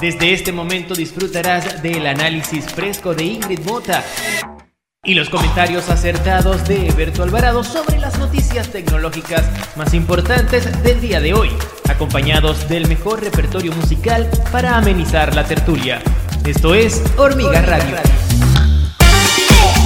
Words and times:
Desde 0.00 0.32
este 0.32 0.52
momento 0.52 0.94
disfrutarás 0.94 1.82
del 1.82 2.06
análisis 2.06 2.64
fresco 2.66 3.14
de 3.14 3.24
Ingrid 3.24 3.60
Mota 3.60 4.04
y 5.02 5.14
los 5.14 5.28
comentarios 5.28 5.88
acertados 5.90 6.66
de 6.68 6.88
Eberto 6.88 7.22
Alvarado 7.22 7.64
sobre 7.64 7.98
las 7.98 8.18
noticias 8.18 8.68
tecnológicas 8.68 9.44
más 9.76 9.94
importantes 9.94 10.82
del 10.82 11.00
día 11.00 11.20
de 11.20 11.34
hoy, 11.34 11.50
acompañados 11.88 12.68
del 12.68 12.86
mejor 12.88 13.22
repertorio 13.22 13.72
musical 13.72 14.30
para 14.52 14.76
amenizar 14.76 15.34
la 15.34 15.44
tertulia. 15.44 16.00
Esto 16.44 16.74
es 16.74 17.02
Hormiga 17.16 17.62
Radio. 17.62 18.17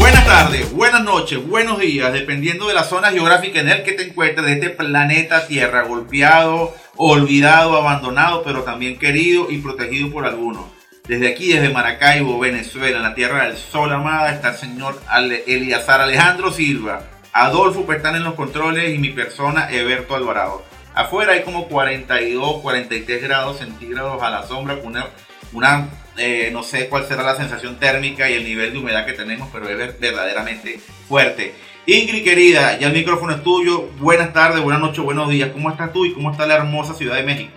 Buenas 0.03 0.27
tardes, 0.27 0.73
buenas 0.73 1.05
noches, 1.05 1.47
buenos 1.47 1.79
días, 1.79 2.13
dependiendo 2.13 2.67
de 2.67 2.75
la 2.75 2.83
zona 2.83 3.13
geográfica 3.13 3.61
en 3.61 3.69
el 3.69 3.85
que 3.85 3.93
te 3.93 4.09
encuentres 4.09 4.47
de 4.47 4.55
este 4.55 4.71
planeta 4.71 5.47
Tierra, 5.47 5.83
golpeado, 5.83 6.75
olvidado, 6.97 7.77
abandonado, 7.77 8.43
pero 8.43 8.65
también 8.65 8.99
querido 8.99 9.49
y 9.49 9.59
protegido 9.59 10.11
por 10.11 10.27
algunos. 10.27 10.65
Desde 11.07 11.29
aquí, 11.29 11.53
desde 11.53 11.73
Maracaibo, 11.73 12.41
Venezuela, 12.41 12.97
en 12.97 13.05
la 13.05 13.15
tierra 13.15 13.45
del 13.45 13.57
sol 13.57 13.93
amada, 13.93 14.33
está 14.33 14.49
el 14.49 14.57
señor 14.57 15.01
Eliazar 15.47 16.01
Alejandro 16.01 16.51
Silva, 16.51 17.05
Adolfo 17.33 17.87
Pertán 17.87 18.17
en 18.17 18.25
los 18.25 18.35
controles 18.35 18.93
y 18.93 18.99
mi 18.99 19.11
persona, 19.11 19.71
Eberto 19.71 20.17
Alvarado. 20.17 20.65
Afuera 20.97 21.35
hay 21.35 21.43
como 21.43 21.69
42, 21.69 22.61
43 22.61 23.23
grados 23.23 23.59
centígrados 23.59 24.21
a 24.21 24.31
la 24.31 24.43
sombra, 24.49 24.81
una, 24.83 25.07
una 25.53 25.91
eh, 26.17 26.51
no 26.53 26.63
sé 26.63 26.89
cuál 26.89 27.07
será 27.07 27.23
la 27.23 27.37
sensación 27.37 27.79
térmica 27.79 28.29
y 28.29 28.35
el 28.35 28.45
nivel 28.45 28.73
de 28.73 28.79
humedad 28.79 29.07
que 29.07 29.13
tenemos, 29.13 29.49
pero 29.53 29.69
es 29.69 29.99
verdaderamente 29.99 30.79
fuerte. 31.09 31.55
Ingrid, 31.87 32.23
querida, 32.23 32.79
ya 32.79 32.89
el 32.89 32.93
micrófono 32.93 33.35
es 33.35 33.43
tuyo. 33.43 33.89
Buenas 33.99 34.33
tardes, 34.33 34.63
buenas 34.63 34.81
noches, 34.81 35.03
buenos 35.03 35.29
días. 35.29 35.51
¿Cómo 35.53 35.71
estás 35.71 35.93
tú 35.93 36.05
y 36.05 36.15
cómo 36.15 36.31
está 36.31 36.47
la 36.47 36.55
hermosa 36.55 36.95
Ciudad 36.95 37.17
de 37.17 37.25
México? 37.25 37.53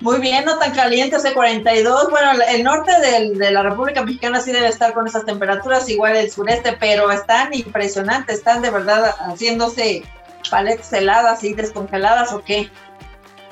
Muy 0.00 0.18
bien, 0.18 0.44
no 0.44 0.58
tan 0.58 0.74
caliente, 0.74 1.14
hace 1.14 1.32
42. 1.32 2.10
Bueno, 2.10 2.32
el 2.48 2.64
norte 2.64 2.90
de 3.00 3.50
la 3.52 3.62
República 3.62 4.02
Mexicana 4.02 4.40
sí 4.40 4.50
debe 4.50 4.66
estar 4.66 4.94
con 4.94 5.06
esas 5.06 5.24
temperaturas, 5.24 5.88
igual 5.88 6.16
el 6.16 6.28
sureste, 6.28 6.76
pero 6.80 7.12
están 7.12 7.54
impresionantes, 7.54 8.38
están 8.38 8.62
de 8.62 8.70
verdad 8.70 9.14
haciéndose 9.20 10.02
paletas 10.50 10.92
heladas 10.92 11.44
y 11.44 11.54
descongeladas 11.54 12.32
o 12.32 12.42
qué. 12.42 12.68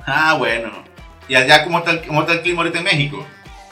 Ah, 0.06 0.34
bueno. 0.36 0.72
¿Y 1.28 1.36
allá 1.36 1.62
cómo 1.62 1.78
está 1.78 1.92
el, 1.92 2.04
cómo 2.04 2.22
está 2.22 2.32
el 2.32 2.42
clima 2.42 2.62
ahorita 2.62 2.78
en 2.78 2.84
México? 2.84 3.24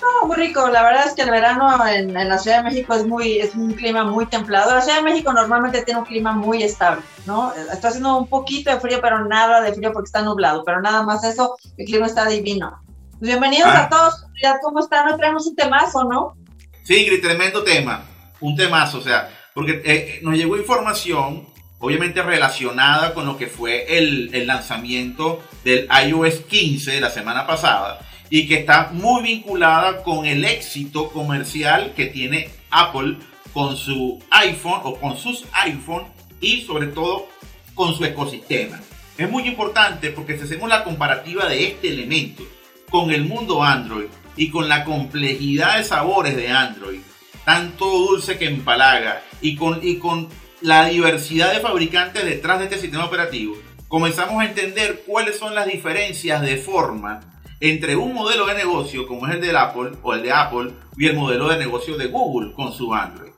No, 0.08 0.26
muy 0.26 0.36
rico. 0.36 0.68
La 0.68 0.82
verdad 0.82 1.06
es 1.06 1.14
que 1.14 1.22
el 1.22 1.30
verano 1.30 1.86
en, 1.86 2.12
la 2.12 2.38
Ciudad 2.38 2.58
de 2.58 2.70
México 2.70 2.94
es 2.94 3.06
muy 3.06 3.38
es 3.38 3.54
un 3.54 3.72
clima 3.74 4.04
muy 4.04 4.26
templado. 4.26 4.74
La 4.74 4.80
Ciudad 4.80 4.98
de 4.98 5.04
México 5.04 5.32
normalmente 5.32 5.82
tiene 5.82 6.00
un 6.00 6.06
clima 6.06 6.32
muy 6.32 6.62
estable, 6.62 7.02
¿no? 7.26 7.52
Está 7.72 7.88
haciendo 7.88 8.16
un 8.16 8.26
poquito 8.26 8.70
de 8.70 8.80
frío, 8.80 9.00
pero 9.02 9.24
nada 9.24 9.60
de 9.60 9.72
frío 9.74 9.92
porque 9.92 10.06
está 10.06 10.22
nublado. 10.22 10.62
Pero 10.64 10.80
nada 10.80 11.02
más 11.02 11.24
eso, 11.24 11.56
el 11.76 11.86
clima 11.86 12.06
está 12.06 12.26
divino. 12.26 12.80
Bienvenidos 13.20 13.68
a 13.68 13.84
ah. 13.84 13.88
todos. 13.88 14.26
¿Cómo 14.62 14.80
están? 14.80 15.08
Hoy 15.08 15.18
traemos 15.18 15.46
un 15.46 15.56
temazo, 15.56 16.04
¿no? 16.04 16.36
Sí, 16.84 17.06
tremendo 17.20 17.62
tema. 17.64 18.04
Un 18.40 18.56
temazo, 18.56 18.98
o 18.98 19.02
sea, 19.02 19.28
porque 19.52 19.82
eh, 19.84 20.20
nos 20.22 20.34
llegó 20.34 20.56
información 20.56 21.46
obviamente 21.80 22.22
relacionada 22.22 23.14
con 23.14 23.26
lo 23.26 23.36
que 23.36 23.46
fue 23.46 23.98
el, 23.98 24.30
el 24.32 24.46
lanzamiento 24.46 25.42
del 25.64 25.88
iOS 26.06 26.40
15 26.48 26.92
de 26.92 27.00
la 27.00 27.10
semana 27.10 27.46
pasada 27.46 28.00
y 28.30 28.46
que 28.46 28.56
está 28.56 28.90
muy 28.92 29.22
vinculada 29.22 30.02
con 30.02 30.26
el 30.26 30.44
éxito 30.44 31.10
comercial 31.10 31.92
que 31.94 32.06
tiene 32.06 32.50
Apple 32.70 33.16
con 33.52 33.76
su 33.76 34.22
iPhone 34.30 34.80
o 34.84 34.96
con 34.96 35.16
sus 35.16 35.44
iPhone 35.52 36.04
y 36.40 36.62
sobre 36.62 36.88
todo 36.88 37.28
con 37.74 37.94
su 37.94 38.04
ecosistema. 38.04 38.80
Es 39.16 39.30
muy 39.30 39.44
importante 39.44 40.10
porque 40.10 40.36
si 40.36 40.44
hacemos 40.44 40.68
la 40.68 40.84
comparativa 40.84 41.48
de 41.48 41.66
este 41.66 41.88
elemento 41.88 42.44
con 42.90 43.10
el 43.10 43.24
mundo 43.24 43.62
Android 43.62 44.06
y 44.36 44.50
con 44.50 44.68
la 44.68 44.84
complejidad 44.84 45.78
de 45.78 45.84
sabores 45.84 46.36
de 46.36 46.48
Android, 46.48 47.00
tanto 47.44 47.86
dulce 47.86 48.38
que 48.38 48.46
empalaga 48.46 49.22
y 49.40 49.56
con, 49.56 49.80
y 49.82 49.96
con 49.96 50.28
la 50.60 50.86
diversidad 50.86 51.52
de 51.52 51.60
fabricantes 51.60 52.24
detrás 52.24 52.58
de 52.58 52.66
este 52.66 52.78
sistema 52.78 53.06
operativo, 53.06 53.56
comenzamos 53.88 54.40
a 54.42 54.46
entender 54.46 55.02
cuáles 55.06 55.38
son 55.38 55.54
las 55.54 55.66
diferencias 55.66 56.42
de 56.42 56.56
forma 56.58 57.20
entre 57.60 57.96
un 57.96 58.14
modelo 58.14 58.46
de 58.46 58.54
negocio 58.54 59.06
como 59.06 59.26
es 59.26 59.34
el 59.34 59.40
de 59.40 59.56
Apple 59.56 59.90
o 60.02 60.14
el 60.14 60.22
de 60.22 60.32
Apple 60.32 60.70
y 60.96 61.06
el 61.06 61.16
modelo 61.16 61.48
de 61.48 61.58
negocio 61.58 61.96
de 61.96 62.06
Google 62.06 62.52
con 62.52 62.72
su 62.72 62.94
Android. 62.94 63.32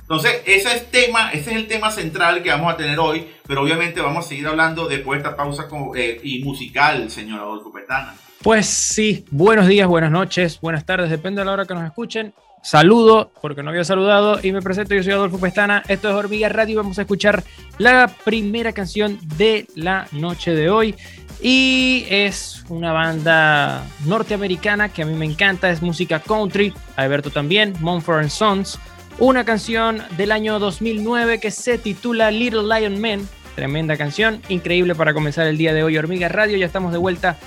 Entonces, 0.00 0.40
ese 0.46 0.76
es, 0.76 0.90
tema, 0.92 1.32
ese 1.32 1.50
es 1.50 1.56
el 1.56 1.66
tema 1.66 1.90
central 1.90 2.40
que 2.40 2.50
vamos 2.50 2.72
a 2.72 2.76
tener 2.76 2.96
hoy, 3.00 3.26
pero 3.44 3.62
obviamente 3.62 4.00
vamos 4.00 4.24
a 4.24 4.28
seguir 4.28 4.46
hablando 4.46 4.86
después 4.86 5.20
de 5.20 5.28
esta 5.28 5.36
pausa 5.36 5.66
eh, 5.96 6.20
y 6.22 6.44
musical, 6.44 7.10
señor 7.10 7.40
Adolfo 7.40 7.72
Petana. 7.72 8.14
Pues 8.40 8.66
sí, 8.66 9.24
buenos 9.32 9.66
días, 9.66 9.88
buenas 9.88 10.12
noches, 10.12 10.60
buenas 10.60 10.86
tardes, 10.86 11.10
depende 11.10 11.40
de 11.40 11.46
la 11.46 11.52
hora 11.52 11.64
que 11.64 11.74
nos 11.74 11.84
escuchen. 11.84 12.32
Saludo, 12.62 13.30
porque 13.40 13.62
no 13.62 13.70
había 13.70 13.84
saludado, 13.84 14.40
y 14.42 14.50
me 14.50 14.60
presento, 14.60 14.94
yo 14.94 15.02
soy 15.02 15.12
Adolfo 15.12 15.38
Pestana, 15.38 15.84
esto 15.86 16.08
es 16.08 16.14
Hormiga 16.14 16.48
Radio 16.48 16.78
vamos 16.78 16.98
a 16.98 17.02
escuchar 17.02 17.44
la 17.78 18.10
primera 18.24 18.72
canción 18.72 19.18
de 19.36 19.66
la 19.76 20.08
noche 20.12 20.52
de 20.52 20.68
hoy. 20.68 20.96
Y 21.40 22.06
es 22.08 22.64
una 22.68 22.92
banda 22.92 23.84
norteamericana 24.06 24.88
que 24.88 25.02
a 25.02 25.06
mí 25.06 25.14
me 25.14 25.26
encanta, 25.26 25.70
es 25.70 25.82
música 25.82 26.18
country, 26.18 26.72
Alberto 26.96 27.30
también, 27.30 27.74
Mumford 27.80 28.28
Sons. 28.30 28.78
Una 29.18 29.44
canción 29.44 30.02
del 30.16 30.32
año 30.32 30.58
2009 30.58 31.38
que 31.38 31.50
se 31.50 31.78
titula 31.78 32.30
Little 32.30 32.62
Lion 32.62 33.00
Man. 33.00 33.28
Tremenda 33.54 33.96
canción, 33.96 34.42
increíble 34.48 34.94
para 34.94 35.14
comenzar 35.14 35.46
el 35.46 35.56
día 35.56 35.72
de 35.72 35.82
hoy. 35.82 35.96
Hormiga 35.96 36.28
Radio, 36.28 36.56
ya 36.56 36.66
estamos 36.66 36.92
de 36.92 36.98
vuelta 36.98 37.38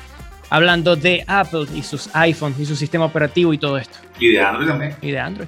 hablando 0.50 0.96
de 0.96 1.24
Apple 1.28 1.66
y 1.74 1.84
sus 1.84 2.10
iPhones 2.14 2.60
y 2.60 2.66
su 2.66 2.76
sistema 2.76 3.06
operativo 3.06 3.54
y 3.54 3.58
todo 3.58 3.78
esto. 3.78 3.98
Y 4.20 4.32
de 4.32 4.42
Android 4.42 4.68
también. 4.68 4.96
Y 5.02 5.12
de 5.12 5.20
Android. 5.20 5.48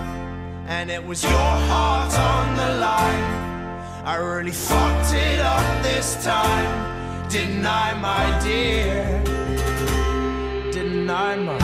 and 0.71 0.89
it 0.89 1.05
was 1.05 1.21
your 1.21 1.51
heart 1.69 2.13
on 2.17 2.55
the 2.55 2.69
line. 2.79 3.25
I 4.05 4.15
really 4.15 4.51
fucked 4.51 5.13
it 5.13 5.39
up 5.39 5.83
this 5.83 6.23
time, 6.23 7.29
didn't 7.29 7.65
I, 7.65 7.87
my 8.09 8.25
dear? 8.41 9.21
Didn't 10.71 11.09
I, 11.09 11.35
my 11.35 11.57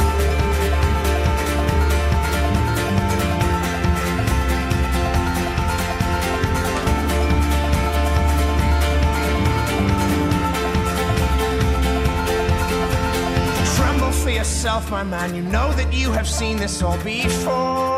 Tremble 13.78 14.12
for 14.12 14.32
yourself, 14.32 14.92
my 14.92 15.04
man. 15.04 15.34
You 15.34 15.44
know 15.44 15.72
that 15.80 15.94
you 15.94 16.12
have 16.12 16.28
seen 16.28 16.58
this 16.58 16.84
all 16.84 16.98
before. 17.04 17.97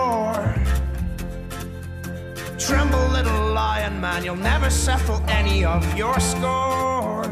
Man, 3.99 4.23
you'll 4.23 4.35
never 4.35 4.69
settle 4.69 5.21
any 5.27 5.65
of 5.65 5.83
your 5.97 6.17
scores. 6.19 7.27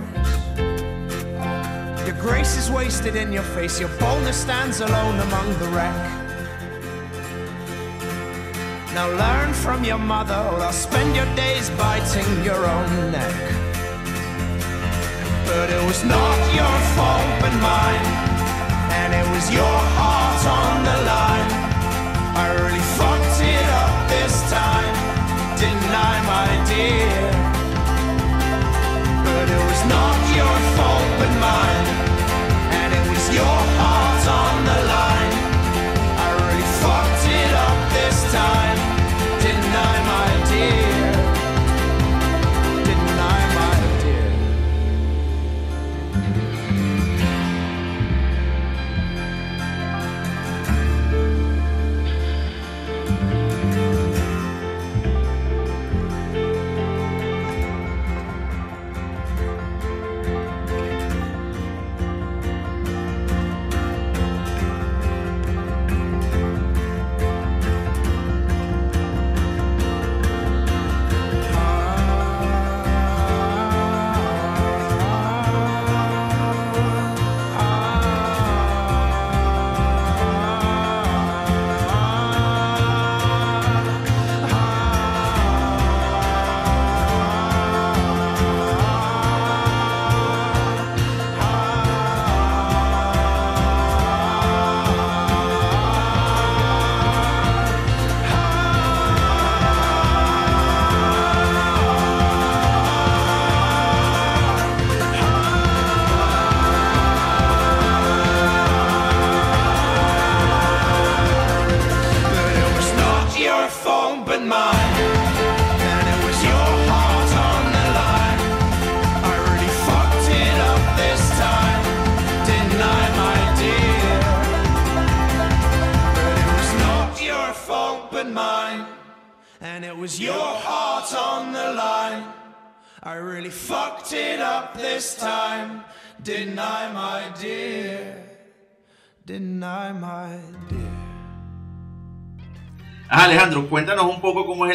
Your 2.06 2.16
grace 2.20 2.58
is 2.58 2.70
wasted 2.70 3.16
in 3.16 3.32
your 3.32 3.48
face, 3.56 3.80
your 3.80 3.90
boldness 4.00 4.42
stands 4.42 4.82
alone 4.82 5.18
among 5.20 5.48
the 5.60 5.68
wreck. 5.70 5.96
Now 8.94 9.08
learn 9.24 9.54
from 9.54 9.86
your 9.86 9.98
mother, 9.98 10.36
or 10.36 10.60
I'll 10.60 10.74
spend 10.74 11.16
your 11.16 11.30
days 11.36 11.70
biting 11.72 12.44
your 12.44 12.66
own 12.66 13.12
neck. 13.12 13.36
But 15.46 15.70
it 15.70 15.84
was 15.86 16.04
not 16.04 16.38
your 16.54 16.78
fault 16.96 17.42
but 17.42 17.54
mine, 17.62 18.06
and 19.00 19.14
it 19.14 19.28
was 19.34 19.50
your 19.54 19.78
heart 19.96 20.46
on 20.46 20.84
the 20.84 20.98
line. 21.06 21.68
I 22.40 22.58
didn't 22.60 22.78
I, 25.60 26.22
my 26.34 26.50
dear? 26.70 27.32
But 29.26 29.50
it 29.50 29.64
was 29.70 29.82
not 29.90 30.18
your 30.36 30.58
fault 30.78 31.10
but 31.20 31.32
mine, 31.42 31.88
and 32.80 32.94
it 32.94 33.10
was 33.10 33.34
your 33.34 33.58
heart 33.80 34.28
on 34.28 34.66
the 34.66 34.88
line. 34.88 35.27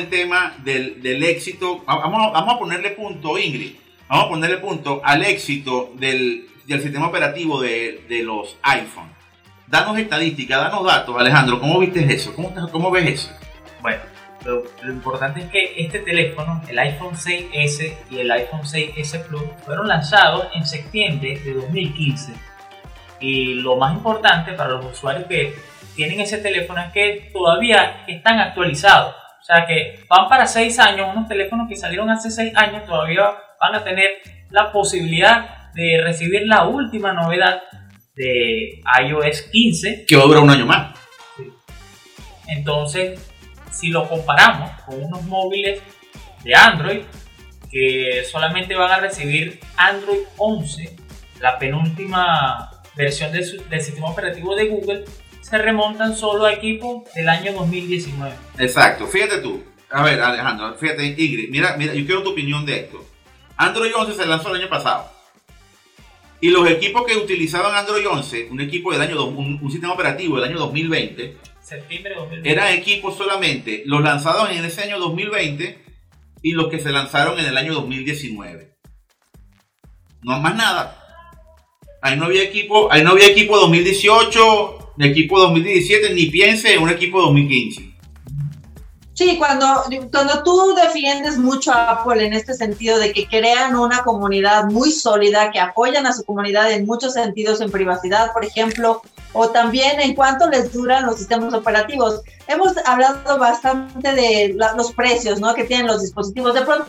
El 0.02 0.08
tema 0.10 0.54
del, 0.64 1.02
del 1.02 1.22
éxito. 1.24 1.84
Va- 1.88 1.96
Vamos, 1.96 2.32
vamos 2.32 2.54
a 2.54 2.58
ponerle 2.58 2.90
punto, 2.90 3.38
Ingrid. 3.38 3.72
Vamos 4.08 4.26
a 4.26 4.28
ponerle 4.28 4.56
punto 4.58 5.00
al 5.04 5.22
éxito 5.24 5.92
del, 5.94 6.46
del 6.66 6.80
sistema 6.82 7.06
operativo 7.08 7.60
de, 7.60 8.04
de 8.08 8.22
los 8.22 8.56
iPhone. 8.62 9.10
Danos 9.66 9.96
estadística, 9.98 10.58
danos 10.58 10.84
datos, 10.84 11.16
Alejandro. 11.18 11.58
¿Cómo 11.58 11.78
viste 11.78 12.00
eso? 12.12 12.34
¿Cómo, 12.34 12.52
cómo 12.70 12.90
ves 12.90 13.06
eso? 13.08 13.30
Bueno, 13.80 14.02
lo, 14.44 14.64
lo 14.82 14.92
importante 14.92 15.40
es 15.40 15.46
que 15.50 15.74
este 15.78 16.00
teléfono, 16.00 16.60
el 16.68 16.78
iPhone 16.78 17.14
6S 17.14 17.94
y 18.10 18.18
el 18.18 18.30
iPhone 18.30 18.60
6S 18.62 19.24
Plus, 19.24 19.42
fueron 19.64 19.88
lanzados 19.88 20.48
en 20.54 20.66
septiembre 20.66 21.38
de 21.42 21.54
2015. 21.54 22.32
Y 23.20 23.54
lo 23.54 23.76
más 23.76 23.94
importante 23.94 24.52
para 24.52 24.70
los 24.70 24.84
usuarios 24.84 25.26
que 25.26 25.54
tienen 25.94 26.20
ese 26.20 26.38
teléfono 26.38 26.80
es 26.82 26.92
que 26.92 27.30
todavía 27.32 28.04
están 28.08 28.38
actualizados. 28.40 29.14
O 29.42 29.44
sea 29.44 29.66
que 29.66 30.04
van 30.08 30.28
para 30.28 30.46
6 30.46 30.78
años, 30.78 31.08
unos 31.12 31.26
teléfonos 31.28 31.68
que 31.68 31.74
salieron 31.74 32.08
hace 32.10 32.30
6 32.30 32.52
años 32.54 32.86
todavía 32.86 33.24
van 33.60 33.74
a 33.74 33.82
tener 33.82 34.10
la 34.50 34.70
posibilidad 34.70 35.72
de 35.74 36.00
recibir 36.00 36.42
la 36.46 36.68
última 36.68 37.12
novedad 37.12 37.60
de 38.14 38.80
iOS 39.04 39.42
15 39.50 40.04
Que 40.06 40.16
va 40.16 40.22
a 40.22 40.26
durar 40.26 40.42
un 40.44 40.50
año 40.50 40.66
más. 40.66 40.96
entonces, 42.46 43.18
si 43.72 43.88
lo 43.88 44.08
comparamos 44.08 44.70
con 44.82 45.02
unos 45.02 45.22
móviles 45.24 45.80
de 46.44 46.54
Android 46.54 47.02
que 47.68 48.22
solamente 48.30 48.76
van 48.76 48.92
a 48.92 48.98
recibir 48.98 49.58
Android 49.76 50.20
11, 50.36 50.96
la 51.40 51.58
penúltima 51.58 52.70
versión 52.94 53.32
de 53.32 53.44
del 53.70 53.80
sistema 53.80 54.10
operativo 54.10 54.54
de 54.54 54.68
Google, 54.68 55.04
se 55.52 55.58
remontan 55.58 56.16
solo 56.16 56.46
a 56.46 56.54
equipos 56.54 57.02
del 57.14 57.28
año 57.28 57.52
2019. 57.52 58.34
Exacto, 58.58 59.06
fíjate 59.06 59.36
tú. 59.42 59.62
A 59.90 60.02
ver, 60.02 60.18
Alejandro, 60.18 60.74
fíjate, 60.78 61.04
Ingrid, 61.04 61.50
mira, 61.50 61.76
mira, 61.76 61.92
yo 61.92 62.06
quiero 62.06 62.22
tu 62.22 62.30
opinión 62.30 62.64
de 62.64 62.76
esto. 62.78 63.04
Android 63.58 63.92
11 63.94 64.14
se 64.14 64.24
lanzó 64.24 64.48
el 64.48 64.62
año 64.62 64.70
pasado. 64.70 65.10
Y 66.40 66.48
los 66.48 66.66
equipos 66.70 67.04
que 67.04 67.18
utilizaban 67.18 67.74
Android 67.74 68.08
11, 68.08 68.48
un 68.50 68.62
equipo 68.62 68.92
del 68.92 69.02
año, 69.02 69.22
un, 69.26 69.60
un 69.62 69.70
sistema 69.70 69.92
operativo 69.92 70.36
del 70.40 70.48
año 70.48 70.58
2020, 70.58 71.36
Septiembre 71.60 72.14
de 72.14 72.20
2020. 72.20 72.50
eran 72.50 72.72
equipos 72.72 73.18
solamente 73.18 73.82
los 73.84 74.00
lanzados 74.00 74.48
en 74.52 74.64
ese 74.64 74.84
año 74.84 74.98
2020 75.00 75.84
y 76.40 76.52
los 76.52 76.68
que 76.68 76.80
se 76.80 76.92
lanzaron 76.92 77.38
en 77.38 77.44
el 77.44 77.58
año 77.58 77.74
2019. 77.74 78.72
No 80.22 80.40
más 80.40 80.56
nada. 80.56 80.98
Ahí 82.00 82.16
no 82.16 82.24
había 82.24 82.42
equipo, 82.42 82.90
ahí 82.90 83.04
no 83.04 83.10
había 83.10 83.28
equipo 83.28 83.58
2018, 83.58 84.81
ni 84.96 85.08
equipo 85.08 85.38
2017, 85.40 86.14
ni 86.14 86.26
piense 86.26 86.74
en 86.74 86.82
un 86.82 86.90
equipo 86.90 87.20
2015. 87.20 87.92
Sí, 89.14 89.36
cuando, 89.38 89.66
cuando 90.10 90.42
tú 90.42 90.74
defiendes 90.74 91.36
mucho 91.36 91.70
a 91.70 91.90
Apple 91.90 92.24
en 92.24 92.32
este 92.32 92.54
sentido 92.54 92.98
de 92.98 93.12
que 93.12 93.26
crean 93.26 93.76
una 93.76 94.02
comunidad 94.02 94.64
muy 94.70 94.90
sólida, 94.90 95.50
que 95.50 95.60
apoyan 95.60 96.06
a 96.06 96.12
su 96.12 96.24
comunidad 96.24 96.72
en 96.72 96.86
muchos 96.86 97.12
sentidos, 97.12 97.60
en 97.60 97.70
privacidad, 97.70 98.32
por 98.32 98.44
ejemplo, 98.44 99.02
o 99.32 99.48
también 99.48 100.00
en 100.00 100.14
cuánto 100.14 100.48
les 100.48 100.72
duran 100.72 101.06
los 101.06 101.16
sistemas 101.16 101.54
operativos. 101.54 102.20
Hemos 102.48 102.72
hablado 102.86 103.38
bastante 103.38 104.12
de 104.12 104.52
la- 104.56 104.72
los 104.74 104.92
precios 104.92 105.40
¿no? 105.40 105.54
que 105.54 105.64
tienen 105.64 105.86
los 105.86 106.02
dispositivos. 106.02 106.54
De 106.54 106.62
pronto 106.62 106.86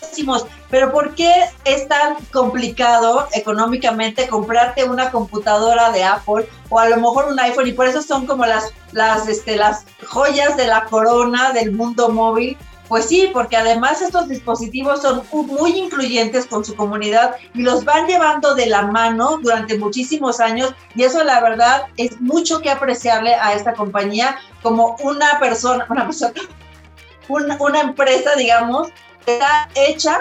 decimos, 0.00 0.46
pero 0.70 0.92
¿por 0.92 1.14
qué 1.14 1.32
es 1.64 1.88
tan 1.88 2.16
complicado 2.32 3.28
económicamente 3.32 4.28
comprarte 4.28 4.84
una 4.84 5.10
computadora 5.10 5.90
de 5.90 6.04
Apple 6.04 6.48
o 6.70 6.78
a 6.78 6.88
lo 6.88 6.96
mejor 6.96 7.26
un 7.30 7.38
iPhone? 7.40 7.66
Y 7.68 7.72
por 7.72 7.86
eso 7.86 8.02
son 8.02 8.26
como 8.26 8.44
las, 8.46 8.70
las, 8.92 9.28
este, 9.28 9.56
las 9.56 9.84
joyas 10.06 10.56
de 10.56 10.66
la 10.66 10.84
corona 10.86 11.52
del 11.52 11.72
mundo 11.72 12.08
móvil. 12.10 12.56
Pues 12.92 13.06
sí, 13.06 13.30
porque 13.32 13.56
además 13.56 14.02
estos 14.02 14.28
dispositivos 14.28 15.00
son 15.00 15.22
muy 15.32 15.78
incluyentes 15.78 16.44
con 16.44 16.62
su 16.62 16.76
comunidad 16.76 17.36
y 17.54 17.62
los 17.62 17.86
van 17.86 18.06
llevando 18.06 18.54
de 18.54 18.66
la 18.66 18.82
mano 18.82 19.38
durante 19.38 19.78
muchísimos 19.78 20.40
años 20.40 20.74
y 20.94 21.04
eso 21.04 21.24
la 21.24 21.40
verdad 21.40 21.84
es 21.96 22.20
mucho 22.20 22.60
que 22.60 22.68
apreciarle 22.68 23.34
a 23.34 23.54
esta 23.54 23.72
compañía 23.72 24.36
como 24.60 24.96
una 25.02 25.40
persona, 25.40 25.86
una 25.88 26.04
persona, 26.04 26.34
una, 27.28 27.80
empresa, 27.80 28.36
digamos, 28.36 28.88
que 29.24 29.36
está 29.36 29.70
hecha 29.74 30.18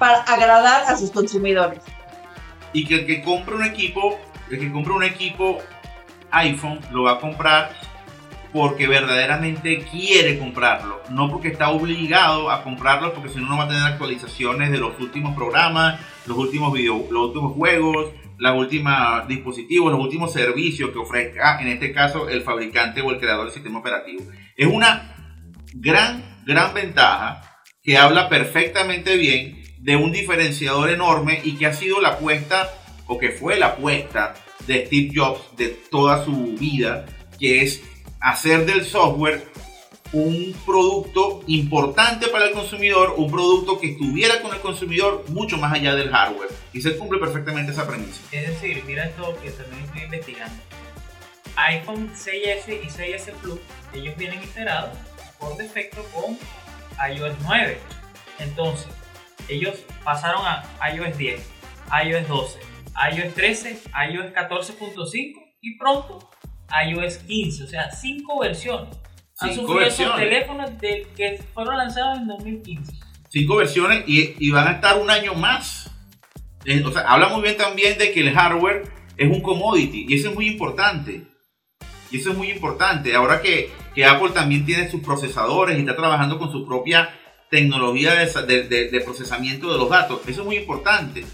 para 0.00 0.22
agradar 0.22 0.86
a 0.88 0.96
sus 0.96 1.12
consumidores. 1.12 1.84
y 2.72 2.84
que 2.84 2.94
el 2.96 3.06
que 3.06 3.22
compre 3.22 3.54
un 3.54 3.62
equipo, 3.62 4.18
el 4.50 4.58
que 4.58 4.72
compre 4.72 4.92
un 4.92 5.04
equipo 5.04 5.58
iPhone 6.32 6.80
lo 6.90 7.04
va 7.04 7.12
a 7.12 7.20
comprar 7.20 7.85
porque 8.52 8.86
verdaderamente 8.86 9.84
quiere 9.90 10.38
comprarlo, 10.38 11.02
no 11.10 11.30
porque 11.30 11.48
está 11.48 11.70
obligado 11.70 12.50
a 12.50 12.62
comprarlo 12.62 13.12
porque 13.12 13.30
si 13.30 13.38
no 13.38 13.48
no 13.48 13.58
va 13.58 13.64
a 13.64 13.68
tener 13.68 13.82
actualizaciones 13.82 14.70
de 14.70 14.78
los 14.78 14.98
últimos 15.00 15.34
programas, 15.34 16.00
los 16.26 16.36
últimos 16.36 16.72
video, 16.72 17.06
los 17.10 17.28
últimos 17.28 17.52
juegos, 17.54 18.10
los 18.38 18.56
últimos 18.56 19.28
dispositivos, 19.28 19.92
los 19.92 20.00
últimos 20.00 20.32
servicios 20.32 20.90
que 20.90 20.98
ofrezca, 20.98 21.60
en 21.60 21.68
este 21.68 21.92
caso 21.92 22.28
el 22.28 22.42
fabricante 22.42 23.00
o 23.00 23.10
el 23.10 23.18
creador 23.18 23.46
del 23.46 23.54
sistema 23.54 23.78
operativo. 23.78 24.22
Es 24.56 24.66
una 24.66 25.14
gran, 25.74 26.42
gran 26.44 26.74
ventaja 26.74 27.42
que 27.82 27.96
habla 27.96 28.28
perfectamente 28.28 29.16
bien 29.16 29.62
de 29.78 29.96
un 29.96 30.12
diferenciador 30.12 30.90
enorme 30.90 31.40
y 31.44 31.56
que 31.56 31.66
ha 31.66 31.72
sido 31.72 32.00
la 32.00 32.10
apuesta 32.10 32.68
o 33.06 33.18
que 33.18 33.30
fue 33.30 33.56
la 33.56 33.66
apuesta 33.66 34.34
de 34.66 34.86
Steve 34.86 35.12
Jobs 35.14 35.56
de 35.56 35.68
toda 35.68 36.24
su 36.24 36.56
vida, 36.58 37.06
que 37.38 37.62
es 37.62 37.82
hacer 38.20 38.66
del 38.66 38.84
software 38.84 39.46
un 40.12 40.54
producto 40.64 41.42
importante 41.46 42.28
para 42.28 42.46
el 42.46 42.52
consumidor, 42.52 43.14
un 43.16 43.30
producto 43.30 43.78
que 43.78 43.92
estuviera 43.92 44.40
con 44.40 44.54
el 44.54 44.60
consumidor 44.60 45.24
mucho 45.28 45.58
más 45.58 45.72
allá 45.72 45.94
del 45.94 46.10
hardware. 46.10 46.48
Y 46.72 46.80
se 46.80 46.96
cumple 46.96 47.18
perfectamente 47.18 47.72
esa 47.72 47.86
premisa. 47.86 48.20
Es 48.32 48.48
decir, 48.48 48.82
mira 48.86 49.06
esto 49.06 49.36
que 49.42 49.50
también 49.50 49.84
estoy 49.84 50.02
investigando. 50.02 50.62
iPhone 51.56 52.10
6S 52.14 52.68
y 52.68 52.88
6S 52.88 53.32
Plus, 53.42 53.60
ellos 53.92 54.16
vienen 54.16 54.42
integrados 54.42 54.96
por 55.38 55.56
defecto 55.56 56.04
con 56.14 56.38
iOS 57.10 57.34
9. 57.42 57.78
Entonces, 58.38 58.88
ellos 59.48 59.78
pasaron 60.04 60.42
a 60.44 60.64
iOS 60.94 61.16
10, 61.16 61.40
iOS 62.04 62.28
12, 62.28 62.58
iOS 63.12 63.34
13, 63.34 63.82
iOS 64.10 64.32
14.5 64.32 65.32
y 65.60 65.78
pronto 65.78 66.30
iOS 66.88 67.18
15. 67.18 67.64
O 67.64 67.66
sea, 67.66 67.90
5 67.90 68.40
versiones. 68.40 68.96
Han 69.38 69.50
Cinco 69.50 69.66
sufrido 69.66 69.80
esos 69.86 69.98
versiones. 69.98 70.16
teléfonos 70.30 70.80
de- 70.80 71.06
que 71.16 71.42
fueron 71.52 71.76
lanzados 71.76 72.18
en 72.18 72.26
2015. 72.28 72.92
cinco 73.28 73.56
versiones 73.56 74.04
y, 74.06 74.34
y 74.38 74.50
van 74.50 74.66
a 74.68 74.72
estar 74.72 74.98
un 74.98 75.10
año 75.10 75.34
más. 75.34 75.90
Eh, 76.64 76.82
O 76.84 76.90
sea, 76.90 77.02
habla 77.02 77.28
muy 77.28 77.42
bien 77.42 77.56
también 77.56 77.98
de 77.98 78.12
que 78.12 78.20
el 78.20 78.32
hardware 78.32 78.84
es 79.16 79.30
un 79.30 79.42
commodity 79.42 80.06
y 80.08 80.14
eso 80.14 80.30
es 80.30 80.34
muy 80.34 80.48
importante. 80.48 81.26
Y 82.10 82.18
eso 82.18 82.30
es 82.32 82.38
muy 82.38 82.50
importante. 82.50 83.14
Ahora 83.14 83.42
que, 83.42 83.70
que 83.94 84.04
Apple 84.06 84.30
también 84.30 84.64
tiene 84.64 84.88
sus 84.90 85.02
procesadores 85.02 85.76
y 85.76 85.80
está 85.80 85.94
trabajando 85.96 86.38
con 86.38 86.50
su 86.50 86.64
propia 86.66 87.10
tecnología 87.50 88.14
de 88.14 89.00
procesamiento 89.04 89.70
de 89.72 89.78
los 89.78 89.88
datos, 89.90 90.20
eso 90.26 90.40
es 90.40 90.46
muy 90.46 90.56
importante. 90.56 91.24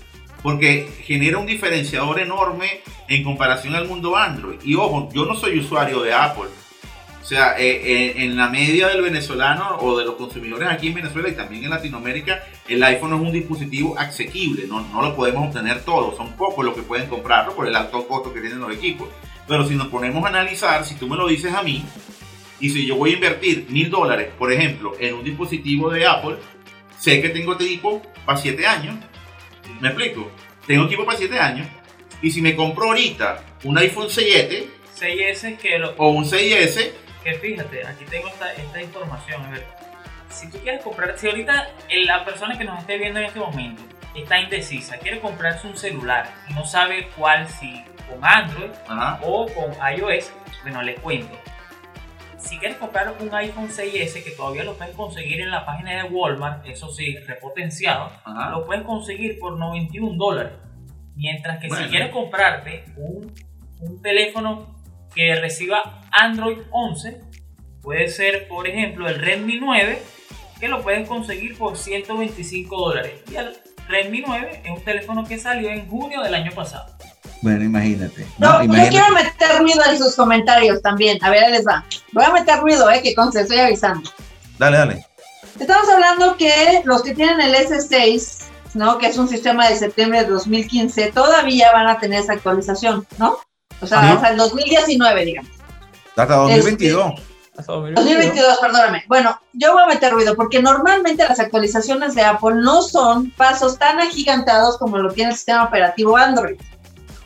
Porque 0.42 0.88
genera 1.04 1.38
un 1.38 1.46
diferenciador 1.46 2.18
enorme 2.18 2.80
en 3.08 3.22
comparación 3.22 3.74
al 3.74 3.86
mundo 3.86 4.16
Android. 4.16 4.58
Y 4.64 4.74
ojo, 4.74 5.08
yo 5.12 5.24
no 5.24 5.34
soy 5.34 5.58
usuario 5.58 6.02
de 6.02 6.12
Apple. 6.12 6.48
O 7.22 7.24
sea, 7.24 7.56
eh, 7.56 7.70
eh, 7.84 8.14
en 8.24 8.36
la 8.36 8.48
media 8.48 8.88
del 8.88 9.00
venezolano 9.00 9.78
o 9.78 9.96
de 9.96 10.04
los 10.04 10.16
consumidores 10.16 10.68
aquí 10.68 10.88
en 10.88 10.94
Venezuela 10.94 11.28
y 11.28 11.34
también 11.34 11.62
en 11.62 11.70
Latinoamérica, 11.70 12.42
el 12.66 12.82
iPhone 12.82 13.14
es 13.14 13.20
un 13.20 13.32
dispositivo 13.32 13.96
asequible, 13.96 14.66
no, 14.66 14.80
no 14.88 15.00
lo 15.00 15.14
podemos 15.14 15.46
obtener 15.46 15.84
todo, 15.84 16.16
son 16.16 16.32
pocos 16.32 16.64
los 16.64 16.74
que 16.74 16.82
pueden 16.82 17.08
comprarlo 17.08 17.54
por 17.54 17.68
el 17.68 17.76
alto 17.76 18.08
costo 18.08 18.34
que 18.34 18.40
tienen 18.40 18.58
los 18.58 18.72
equipos. 18.72 19.08
Pero 19.46 19.66
si 19.68 19.76
nos 19.76 19.86
ponemos 19.86 20.24
a 20.24 20.28
analizar, 20.28 20.84
si 20.84 20.96
tú 20.96 21.08
me 21.08 21.16
lo 21.16 21.28
dices 21.28 21.54
a 21.54 21.62
mí, 21.62 21.84
y 22.62 22.70
si 22.70 22.86
yo 22.86 22.96
voy 22.96 23.10
a 23.10 23.14
invertir 23.14 23.66
mil 23.70 23.90
dólares, 23.90 24.30
por 24.38 24.52
ejemplo, 24.52 24.92
en 24.98 25.14
un 25.14 25.24
dispositivo 25.24 25.90
de 25.90 26.06
Apple, 26.06 26.36
sé 26.98 27.20
que 27.20 27.28
tengo 27.28 27.52
este 27.52 27.64
equipo 27.64 28.00
para 28.24 28.38
7 28.38 28.66
años. 28.66 28.96
¿Me 29.80 29.88
explico? 29.88 30.30
Tengo 30.66 30.86
equipo 30.86 31.04
para 31.04 31.18
7 31.18 31.38
años. 31.38 31.66
Y 32.20 32.30
si 32.30 32.40
me 32.40 32.54
compro 32.54 32.86
ahorita 32.86 33.42
un 33.64 33.76
iPhone 33.78 34.08
7 34.08 34.82
6S 35.02 35.58
que 35.58 35.78
lo, 35.78 35.94
o 35.96 36.08
un 36.10 36.24
6S, 36.24 36.92
que 37.24 37.34
fíjate, 37.34 37.86
aquí 37.86 38.04
tengo 38.04 38.28
esta, 38.28 38.52
esta 38.52 38.82
información. 38.82 39.44
A 39.44 39.50
ver, 39.50 39.66
si 40.28 40.50
tú 40.50 40.58
quieres 40.58 40.82
comprar, 40.82 41.18
si 41.18 41.28
ahorita 41.28 41.70
la 42.06 42.24
persona 42.24 42.56
que 42.56 42.64
nos 42.64 42.80
esté 42.80 42.98
viendo 42.98 43.20
en 43.20 43.26
este 43.26 43.38
momento 43.38 43.82
está 44.14 44.40
indecisa, 44.40 44.98
quiere 44.98 45.20
comprarse 45.20 45.66
un 45.66 45.76
celular 45.76 46.32
y 46.48 46.54
no 46.54 46.64
sabe 46.66 47.08
cuál, 47.16 47.48
si 47.48 47.82
con 48.08 48.24
Android 48.24 48.70
ajá, 48.88 49.20
o 49.22 49.46
con 49.46 49.72
iOS, 49.96 50.32
bueno, 50.62 50.82
les 50.82 50.98
cuento. 51.00 51.38
Si 52.42 52.58
quieres 52.58 52.76
comprar 52.78 53.14
un 53.20 53.34
iPhone 53.34 53.68
6S, 53.68 54.22
que 54.24 54.30
todavía 54.32 54.64
lo 54.64 54.74
puedes 54.76 54.94
conseguir 54.94 55.40
en 55.40 55.50
la 55.50 55.64
página 55.64 56.02
de 56.02 56.10
Walmart, 56.10 56.66
eso 56.66 56.88
sí, 56.92 57.16
repotenciado, 57.18 58.10
ajá. 58.24 58.50
lo 58.50 58.66
puedes 58.66 58.82
conseguir 58.84 59.38
por 59.38 59.58
91 59.58 60.16
dólares. 60.16 60.52
Mientras 61.14 61.58
que 61.60 61.68
Bueno. 61.68 61.84
si 61.84 61.90
quieres 61.90 62.10
comprarte 62.10 62.84
un, 62.96 63.32
un 63.80 64.02
teléfono 64.02 64.74
que 65.14 65.34
reciba 65.36 66.02
Android 66.10 66.58
11, 66.70 67.20
puede 67.82 68.08
ser, 68.08 68.48
por 68.48 68.66
ejemplo, 68.66 69.08
el 69.08 69.20
Redmi 69.20 69.58
9, 69.58 69.98
que 70.58 70.68
lo 70.68 70.82
puedes 70.82 71.06
conseguir 71.08 71.56
por 71.58 71.76
125 71.76 72.76
dólares. 72.76 73.12
Y 73.30 73.36
el 73.36 73.52
Redmi 73.88 74.22
9 74.26 74.62
es 74.64 74.70
un 74.70 74.82
teléfono 74.82 75.24
que 75.24 75.38
salió 75.38 75.68
en 75.70 75.88
junio 75.88 76.22
del 76.22 76.34
año 76.34 76.52
pasado. 76.52 76.96
Bueno, 77.42 77.64
imagínate. 77.64 78.26
No, 78.38 78.58
yo 78.58 78.64
imagínate. 78.64 78.90
quiero 78.90 79.12
meter 79.12 79.58
ruido 79.58 79.82
en 79.90 79.98
sus 79.98 80.14
comentarios 80.14 80.80
también. 80.80 81.22
A 81.22 81.30
ver, 81.30 81.44
ahí 81.44 81.52
les 81.52 81.66
va. 81.66 81.84
Voy 82.12 82.24
a 82.24 82.32
meter 82.32 82.60
ruido, 82.60 82.88
eh, 82.90 83.02
que 83.02 83.14
conste, 83.14 83.40
estoy 83.40 83.58
avisando. 83.58 84.08
Dale, 84.58 84.78
dale. 84.78 85.06
Estamos 85.58 85.88
hablando 85.88 86.36
que 86.36 86.82
los 86.84 87.02
que 87.02 87.14
tienen 87.14 87.40
el 87.40 87.54
S6, 87.54 88.44
¿no? 88.74 88.98
Que 88.98 89.08
es 89.08 89.18
un 89.18 89.28
sistema 89.28 89.68
de 89.68 89.76
septiembre 89.76 90.22
de 90.22 90.30
2015, 90.30 91.12
todavía 91.12 91.72
van 91.72 91.88
a 91.88 91.98
tener 91.98 92.22
esa 92.22 92.34
actualización, 92.34 93.06
¿no? 93.18 93.38
O 93.80 93.86
sea, 93.86 93.98
Ajá. 93.98 94.12
hasta 94.14 94.28
el 94.30 94.36
2019, 94.36 95.24
digamos. 95.24 95.50
Hasta 96.16 96.34
2022. 96.34 97.12
Hasta 97.58 97.72
2022, 97.72 98.58
perdóname. 98.60 99.04
Bueno, 99.08 99.38
yo 99.52 99.72
voy 99.72 99.82
a 99.82 99.86
meter 99.86 100.12
ruido 100.12 100.34
porque 100.36 100.62
normalmente 100.62 101.24
las 101.28 101.40
actualizaciones 101.40 102.14
de 102.14 102.22
Apple 102.22 102.54
no 102.54 102.82
son 102.82 103.30
pasos 103.32 103.78
tan 103.78 104.00
agigantados 104.00 104.78
como 104.78 104.96
lo 104.98 105.12
tiene 105.12 105.32
el 105.32 105.36
sistema 105.36 105.64
operativo 105.64 106.16
Android. 106.16 106.58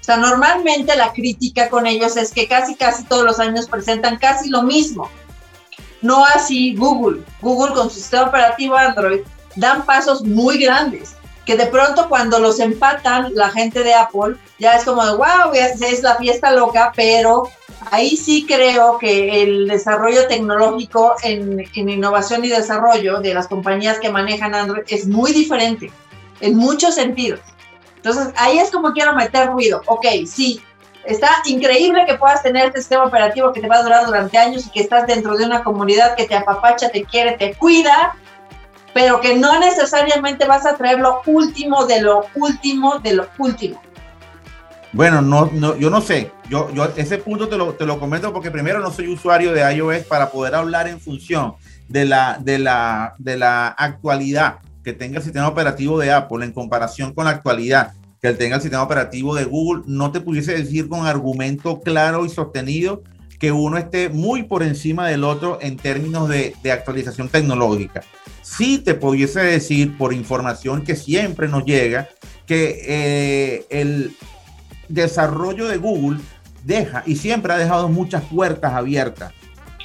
Sea, 0.07 0.19
normalmente 0.19 0.95
la 0.95 1.13
crítica 1.13 1.69
con 1.69 1.85
ellos 1.85 2.17
es 2.17 2.31
que 2.31 2.47
casi, 2.47 2.77
casi 2.77 3.03
todos 3.03 3.25
los 3.25 3.41
años 3.41 3.67
presentan 3.67 4.19
casi 4.19 4.49
lo 4.51 4.63
mismo. 4.63 5.11
No 6.01 6.25
así 6.25 6.77
Google. 6.77 7.25
Google 7.43 7.75
con 7.75 7.91
su 7.91 7.97
sistema 7.97 8.29
operativo 8.29 8.77
Android 8.77 9.23
dan 9.57 9.85
pasos 9.85 10.23
muy 10.23 10.59
grandes. 10.59 11.17
Que 11.45 11.57
de 11.57 11.67
pronto 11.67 12.09
cuando 12.09 12.39
los 12.39 12.61
empatan 12.61 13.35
la 13.35 13.51
gente 13.51 13.83
de 13.83 13.95
Apple, 13.95 14.37
ya 14.61 14.77
es 14.77 14.85
como 14.85 15.05
de, 15.05 15.17
wow, 15.17 15.53
es 15.53 16.03
la 16.05 16.15
fiesta 16.15 16.53
loca, 16.53 16.93
pero 16.95 17.51
ahí 17.91 18.17
sí 18.17 18.47
creo 18.47 18.99
que 18.99 19.43
el 19.43 19.67
desarrollo 19.67 20.29
tecnológico 20.29 21.17
en, 21.25 21.65
en 21.75 21.89
innovación 21.89 22.45
y 22.45 22.49
desarrollo 22.49 23.21
de 23.21 23.35
las 23.35 23.49
compañías 23.49 23.99
que 23.99 24.11
manejan 24.11 24.55
Android 24.55 24.85
es 24.87 25.09
muy 25.09 25.33
diferente 25.33 25.91
en 26.41 26.57
muchos 26.57 26.95
sentidos. 26.95 27.41
Entonces, 28.07 28.33
ahí 28.37 28.59
es 28.59 28.71
como 28.71 28.93
quiero 28.93 29.15
meter 29.15 29.49
ruido. 29.49 29.83
Ok, 29.87 30.07
sí, 30.27 30.63
está 31.05 31.29
increíble 31.45 32.05
que 32.07 32.15
puedas 32.15 32.41
tener 32.41 32.67
este 32.67 32.79
sistema 32.79 33.05
operativo 33.05 33.53
que 33.53 33.61
te 33.61 33.67
va 33.67 33.79
a 33.79 33.83
durar 33.83 34.07
durante 34.07 34.39
años 34.39 34.65
y 34.65 34.71
que 34.71 34.81
estás 34.81 35.09
dentro 35.09 35.37
de 35.37 35.45
una 35.45 35.65
comunidad 35.65 36.15
que 36.15 36.25
te 36.25 36.37
apapacha, 36.37 36.89
te 36.89 37.03
quiere, 37.03 37.33
te 37.33 37.55
cuida, 37.55 38.15
pero 38.95 39.21
que 39.21 39.35
no 39.35 39.59
necesariamente 39.59 40.47
vas 40.47 40.65
a 40.67 40.77
traer 40.77 41.01
lo 41.01 41.21
último 41.27 41.85
de 41.87 42.01
lo 42.01 42.27
último 42.37 43.01
de 43.01 43.15
lo 43.15 43.27
último. 43.39 43.83
Bueno, 44.93 45.21
no, 45.21 45.51
no, 45.53 45.75
yo 45.75 45.91
no 45.91 46.01
sé. 46.01 46.31
Yo, 46.49 46.71
yo 46.71 46.85
ese 46.97 47.19
punto 47.19 47.49
te 47.49 47.57
lo, 47.57 47.75
te 47.75 47.87
lo 47.87 47.99
comento 47.99 48.33
porque 48.33 48.53
primero 48.53 48.79
no 48.79 48.93
soy 48.93 49.09
usuario 49.09 49.53
de 49.53 49.75
iOS 49.75 50.05
para 50.05 50.31
poder 50.31 50.55
hablar 50.55 50.87
en 50.87 51.01
función 51.01 51.57
de 51.89 52.05
la, 52.05 52.39
de 52.41 52.61
la, 52.61 53.17
de 53.19 53.37
la 53.37 53.67
actualidad 53.67 54.59
que 54.87 54.93
tenga 54.93 55.19
el 55.19 55.25
sistema 55.25 55.49
operativo 55.49 55.99
de 55.99 56.13
Apple 56.13 56.45
en 56.45 56.53
comparación 56.53 57.13
con 57.13 57.25
la 57.25 57.33
actualidad 57.33 57.95
que 58.23 58.33
tenga 58.35 58.55
el 58.55 58.63
sistema 58.63 58.85
operativo 58.85 59.35
de 59.35 59.43
Google. 59.43 59.83
No 59.89 60.13
te 60.13 60.21
pudiese 60.21 60.57
decir 60.57 60.89
con 60.89 61.05
argumento 61.05 61.81
claro 61.81 62.25
y 62.25 62.29
sostenido 62.29 63.03
que 63.41 63.51
uno 63.51 63.79
esté 63.79 64.11
muy 64.11 64.45
por 64.45 64.63
encima 64.63 65.09
del 65.09 65.25
otro 65.25 65.59
en 65.61 65.77
términos 65.77 66.29
de, 66.29 66.55
de 66.63 66.71
actualización 66.71 67.29
tecnológica. 67.29 68.03
Sí 68.43 68.79
te 68.79 68.95
pudiese 68.95 69.41
decir 69.41 69.99
por 69.99 70.15
información 70.15 70.85
que 70.85 70.95
siempre 70.95 71.49
nos 71.49 71.65
llega 71.65 72.09
que 72.47 72.81
eh, 72.87 73.67
el 73.71 74.15
desarrollo 74.89 75.67
de 75.67 75.79
Google 75.79 76.21
deja 76.63 77.03
y 77.07 77.17
siempre 77.17 77.53
ha 77.53 77.59
dejado 77.59 77.89
muchas 77.89 78.23
puertas 78.23 78.73
abiertas 78.73 79.33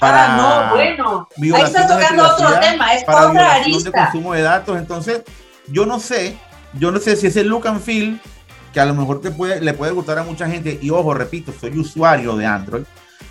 para 0.02 0.34
ah, 0.34 0.68
no, 0.72 0.76
bueno, 0.76 1.30
ahí 1.56 1.62
estás 1.62 1.88
tocando 1.88 2.26
otro 2.26 2.60
tema, 2.60 2.96
es 2.96 3.04
para 3.04 3.30
otra 3.30 3.54
de 3.54 3.62
arista. 3.62 3.92
consumo 3.92 4.34
de 4.34 4.42
datos. 4.42 4.80
Entonces, 4.80 5.22
yo 5.68 5.86
no 5.86 6.00
sé, 6.00 6.36
yo 6.74 6.90
no 6.90 6.98
sé 6.98 7.16
si 7.16 7.28
ese 7.28 7.44
look 7.44 7.68
and 7.68 7.80
feel 7.80 8.20
que 8.74 8.80
a 8.80 8.86
lo 8.86 8.96
mejor 8.96 9.22
te 9.22 9.30
puede, 9.30 9.62
le 9.62 9.76
puede 9.76 9.92
gustar 9.92 10.18
a 10.18 10.24
mucha 10.24 10.50
gente, 10.50 10.80
y 10.82 10.90
ojo, 10.90 11.14
repito, 11.14 11.54
soy 11.54 11.78
usuario 11.78 12.36
de 12.36 12.48
Android, 12.48 12.82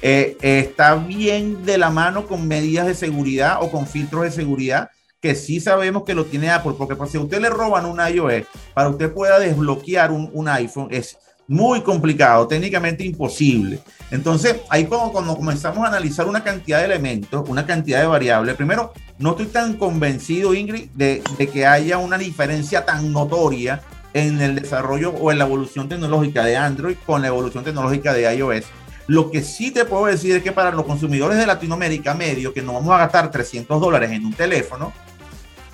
eh, 0.00 0.36
eh, 0.42 0.60
está 0.60 0.94
bien 0.94 1.64
de 1.64 1.76
la 1.76 1.90
mano 1.90 2.28
con 2.28 2.46
medidas 2.46 2.86
de 2.86 2.94
seguridad 2.94 3.58
o 3.60 3.68
con 3.72 3.88
filtros 3.88 4.22
de 4.22 4.30
seguridad 4.30 4.90
que 5.20 5.34
sí 5.34 5.58
sabemos 5.58 6.04
que 6.04 6.14
lo 6.14 6.26
tiene 6.26 6.50
Apple, 6.50 6.74
porque 6.78 6.94
pues, 6.94 7.10
si 7.10 7.18
a 7.18 7.20
usted 7.20 7.40
le 7.40 7.50
roban 7.50 7.84
un 7.84 7.98
iOS, 8.00 8.44
para 8.74 8.90
usted 8.90 9.12
pueda 9.12 9.40
desbloquear 9.40 10.12
un, 10.12 10.30
un 10.32 10.46
iPhone, 10.46 10.86
es 10.92 11.18
muy 11.50 11.80
complicado, 11.80 12.46
técnicamente 12.46 13.04
imposible. 13.04 13.80
Entonces, 14.12 14.58
ahí 14.68 14.84
cuando, 14.84 15.36
comenzamos 15.36 15.84
a 15.84 15.88
analizar 15.88 16.28
una 16.28 16.44
cantidad 16.44 16.78
de 16.78 16.84
elementos, 16.84 17.44
una 17.48 17.66
cantidad 17.66 17.98
de 17.98 18.06
variables, 18.06 18.54
primero, 18.54 18.92
no 19.18 19.30
estoy 19.30 19.46
tan 19.46 19.74
convencido, 19.74 20.54
Ingrid, 20.54 20.90
de, 20.94 21.24
de 21.36 21.48
que 21.48 21.66
haya 21.66 21.98
una 21.98 22.18
diferencia 22.18 22.84
tan 22.84 23.12
notoria 23.12 23.82
en 24.14 24.40
el 24.40 24.54
desarrollo 24.54 25.10
o 25.10 25.32
en 25.32 25.38
la 25.38 25.44
evolución 25.44 25.88
tecnológica 25.88 26.44
de 26.44 26.56
Android 26.56 26.96
con 27.04 27.20
la 27.20 27.26
evolución 27.26 27.64
tecnológica 27.64 28.12
de 28.12 28.32
iOS. 28.32 28.66
Lo 29.08 29.32
que 29.32 29.42
sí 29.42 29.72
te 29.72 29.84
puedo 29.84 30.06
decir 30.06 30.36
es 30.36 30.44
que 30.44 30.52
para 30.52 30.70
los 30.70 30.84
consumidores 30.84 31.36
de 31.36 31.46
Latinoamérica 31.48 32.14
medio, 32.14 32.54
que 32.54 32.62
no 32.62 32.74
vamos 32.74 32.94
a 32.94 32.98
gastar 32.98 33.28
300 33.28 33.80
dólares 33.80 34.12
en 34.12 34.24
un 34.24 34.34
teléfono, 34.34 34.92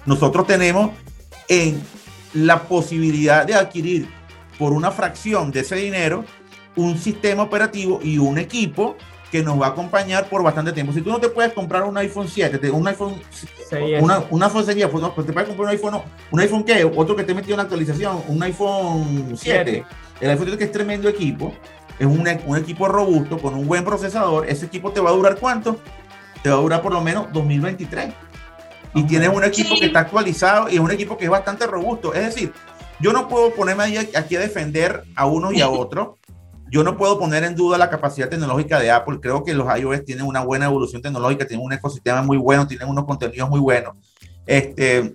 nosotros 0.06 0.46
tenemos 0.46 0.92
en 1.48 1.82
la 2.32 2.62
posibilidad 2.62 3.44
de 3.44 3.54
adquirir 3.54 4.15
por 4.58 4.72
una 4.72 4.90
fracción 4.90 5.50
de 5.52 5.60
ese 5.60 5.76
dinero 5.76 6.24
un 6.76 6.98
sistema 6.98 7.42
operativo 7.42 8.00
y 8.02 8.18
un 8.18 8.36
equipo 8.38 8.96
que 9.32 9.42
nos 9.42 9.60
va 9.60 9.66
a 9.66 9.68
acompañar 9.70 10.28
por 10.28 10.42
bastante 10.42 10.72
tiempo. 10.72 10.92
Si 10.92 11.00
tú 11.02 11.10
no 11.10 11.18
te 11.18 11.28
puedes 11.28 11.52
comprar 11.52 11.82
un 11.84 11.96
iPhone 11.98 12.28
7, 12.28 12.58
te- 12.58 12.70
un 12.70 12.86
iPhone, 12.86 13.14
una, 14.00 14.24
un 14.30 14.42
iPhone 14.42 14.64
6, 14.64 14.86
pues, 14.90 15.02
no, 15.02 15.14
pues 15.14 15.26
te 15.26 15.32
puedes 15.32 15.48
comprar 15.48 15.66
un 15.68 15.70
iPhone, 15.72 16.00
un 16.30 16.40
iPhone 16.40 16.62
qué, 16.64 16.84
otro 16.84 17.16
que 17.16 17.24
te 17.24 17.34
metió 17.34 17.54
una 17.54 17.64
actualización, 17.64 18.22
un 18.28 18.42
iPhone 18.42 19.34
7. 19.36 19.38
Siete. 19.38 19.84
El 20.20 20.30
iPhone 20.30 20.46
7 20.46 20.58
que 20.58 20.64
es 20.64 20.72
tremendo 20.72 21.08
equipo, 21.08 21.52
es 21.98 22.06
un, 22.06 22.24
un 22.46 22.56
equipo 22.56 22.86
robusto 22.88 23.38
con 23.38 23.54
un 23.54 23.66
buen 23.66 23.84
procesador. 23.84 24.48
Ese 24.48 24.66
equipo 24.66 24.92
te 24.92 25.00
va 25.00 25.10
a 25.10 25.12
durar 25.14 25.36
cuánto? 25.38 25.80
Te 26.42 26.50
va 26.50 26.56
a 26.56 26.60
durar 26.60 26.82
por 26.82 26.92
lo 26.92 27.00
menos 27.00 27.26
2023. 27.32 28.12
Y 28.94 29.02
tienes 29.04 29.28
un 29.30 29.42
equipo 29.44 29.70
Sí. 29.74 29.80
que 29.80 29.86
está 29.86 30.00
actualizado 30.00 30.68
y 30.70 30.74
es 30.74 30.80
un 30.80 30.90
equipo 30.90 31.18
que 31.18 31.24
es 31.24 31.30
bastante 31.30 31.66
robusto. 31.66 32.14
Es 32.14 32.22
decir, 32.26 32.52
yo 33.00 33.12
no 33.12 33.28
puedo 33.28 33.54
ponerme 33.54 33.84
ahí 33.84 33.96
aquí 33.96 34.36
a 34.36 34.40
defender 34.40 35.04
a 35.14 35.26
uno 35.26 35.52
y 35.52 35.60
a 35.60 35.68
otro. 35.70 36.18
Yo 36.68 36.82
no 36.82 36.96
puedo 36.96 37.18
poner 37.18 37.44
en 37.44 37.54
duda 37.54 37.78
la 37.78 37.88
capacidad 37.88 38.28
tecnológica 38.28 38.80
de 38.80 38.90
Apple. 38.90 39.20
Creo 39.20 39.44
que 39.44 39.54
los 39.54 39.66
iOS 39.78 40.04
tienen 40.04 40.26
una 40.26 40.40
buena 40.40 40.66
evolución 40.66 41.00
tecnológica, 41.00 41.46
tienen 41.46 41.64
un 41.64 41.72
ecosistema 41.72 42.22
muy 42.22 42.38
bueno, 42.38 42.66
tienen 42.66 42.88
unos 42.88 43.04
contenidos 43.04 43.48
muy 43.48 43.60
buenos. 43.60 43.94
Este, 44.46 45.14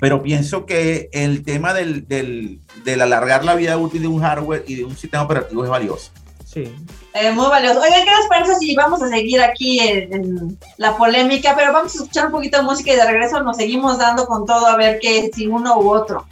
pero 0.00 0.20
pienso 0.20 0.66
que 0.66 1.08
el 1.12 1.44
tema 1.44 1.72
del, 1.74 2.08
del, 2.08 2.60
del 2.84 3.00
alargar 3.02 3.44
la 3.44 3.54
vida 3.54 3.78
útil 3.78 4.02
de 4.02 4.08
un 4.08 4.20
hardware 4.20 4.64
y 4.66 4.74
de 4.74 4.84
un 4.84 4.96
sistema 4.96 5.22
operativo 5.22 5.62
es 5.62 5.70
valioso. 5.70 6.10
Sí. 6.44 6.74
Eh, 7.14 7.30
muy 7.30 7.46
valioso. 7.46 7.80
Oigan, 7.80 8.04
¿qué 8.04 8.10
les 8.10 8.28
parece 8.28 8.56
si 8.56 8.74
vamos 8.74 9.00
a 9.00 9.08
seguir 9.08 9.40
aquí 9.40 9.78
en, 9.78 10.12
en 10.12 10.58
la 10.76 10.96
polémica? 10.96 11.54
Pero 11.56 11.72
vamos 11.72 11.94
a 11.94 11.98
escuchar 11.98 12.26
un 12.26 12.32
poquito 12.32 12.58
de 12.58 12.64
música 12.64 12.92
y 12.92 12.96
de 12.96 13.06
regreso 13.06 13.42
nos 13.44 13.56
seguimos 13.56 13.96
dando 13.98 14.26
con 14.26 14.44
todo 14.44 14.66
a 14.66 14.76
ver 14.76 14.98
qué, 15.00 15.30
si 15.32 15.46
uno 15.46 15.78
u 15.78 15.90
otro. 15.90 16.26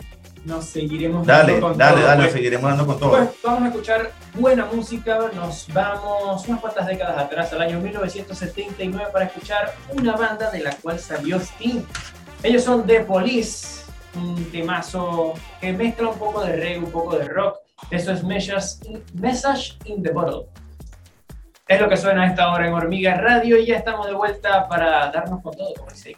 Nos 0.45 0.65
seguiremos 0.65 1.27
Dale, 1.27 1.53
dando 1.53 1.69
con 1.69 1.79
dale, 1.79 1.97
todo, 1.97 2.07
dale, 2.07 2.23
pues. 2.23 2.33
seguiremos 2.33 2.71
dando 2.71 2.87
con 2.87 2.99
todo. 2.99 3.11
Pues 3.11 3.29
vamos 3.45 3.63
a 3.63 3.69
escuchar 3.69 4.11
buena 4.35 4.65
música. 4.73 5.19
Nos 5.35 5.67
vamos 5.73 6.49
unas 6.49 6.61
cuantas 6.61 6.87
décadas 6.87 7.19
atrás, 7.19 7.53
al 7.53 7.61
año 7.63 7.79
1979, 7.81 9.11
para 9.13 9.27
escuchar 9.27 9.75
una 9.93 10.17
banda 10.17 10.51
de 10.51 10.61
la 10.61 10.75
cual 10.77 10.99
salió 10.99 11.39
Sting. 11.39 11.83
Ellos 12.43 12.65
son 12.65 12.87
The 12.87 13.01
Police, 13.01 13.83
un 14.15 14.43
temazo 14.51 15.35
que 15.61 15.73
mezcla 15.75 16.09
un 16.09 16.19
poco 16.19 16.43
de 16.43 16.57
reggae, 16.57 16.79
un 16.79 16.91
poco 16.91 17.19
de 17.19 17.29
rock. 17.29 17.59
Eso 17.91 18.13
es 18.13 18.25
Message 18.25 18.87
in, 18.89 19.03
Message 19.15 19.77
in 19.85 20.03
the 20.03 20.11
Bottle. 20.11 20.47
Es 21.69 21.81
lo 21.81 21.89
que 21.89 21.97
suena 21.99 22.23
a 22.23 22.27
esta 22.27 22.51
hora 22.51 22.67
en 22.67 22.73
Hormiga 22.73 23.15
Radio 23.15 23.59
y 23.59 23.67
ya 23.67 23.77
estamos 23.77 24.07
de 24.07 24.15
vuelta 24.15 24.67
para 24.69 25.11
darnos 25.13 25.43
con 25.43 25.55
todo, 25.55 25.73
como 25.75 25.91
dice. 25.91 26.17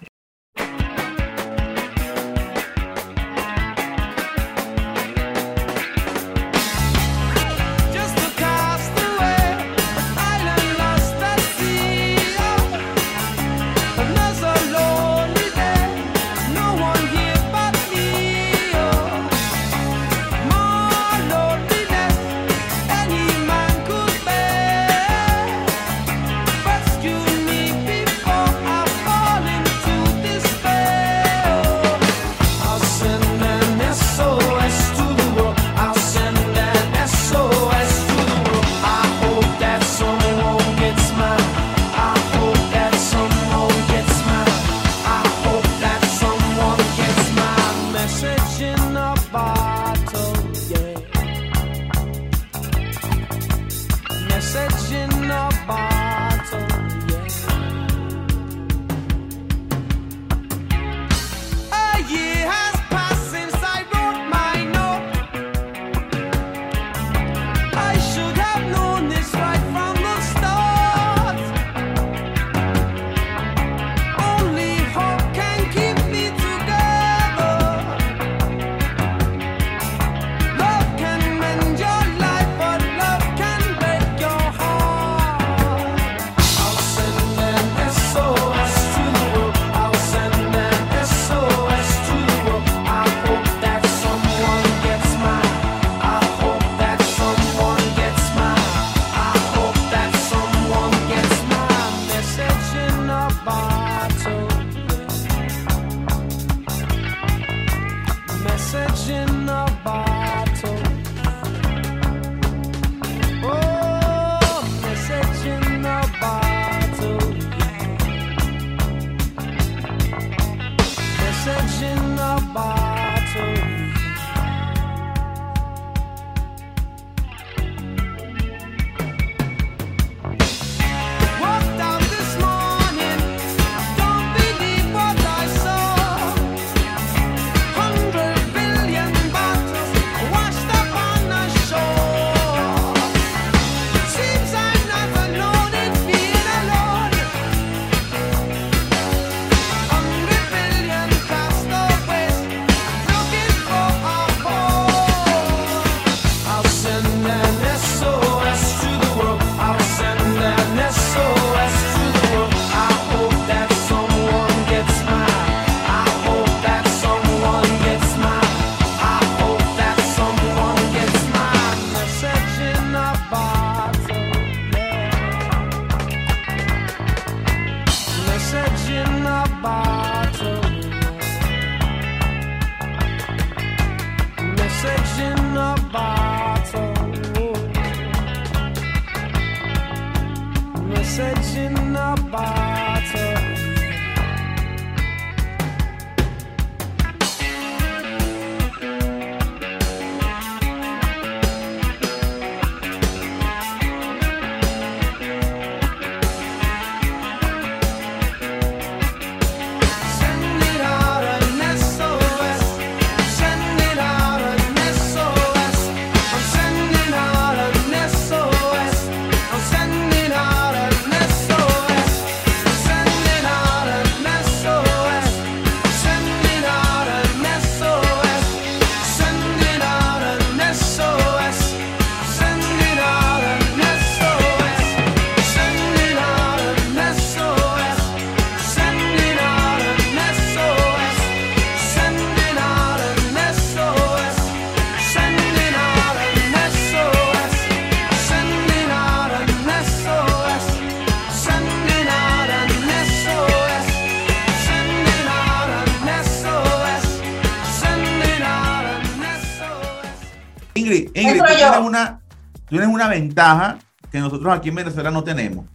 Una 263.03 263.15
ventaja 263.15 263.79
que 264.11 264.21
nosotros 264.21 264.53
aquí 264.53 264.69
en 264.69 264.77
Venezuela 264.77 265.11
no 265.11 265.25
tenemos. 265.25 265.67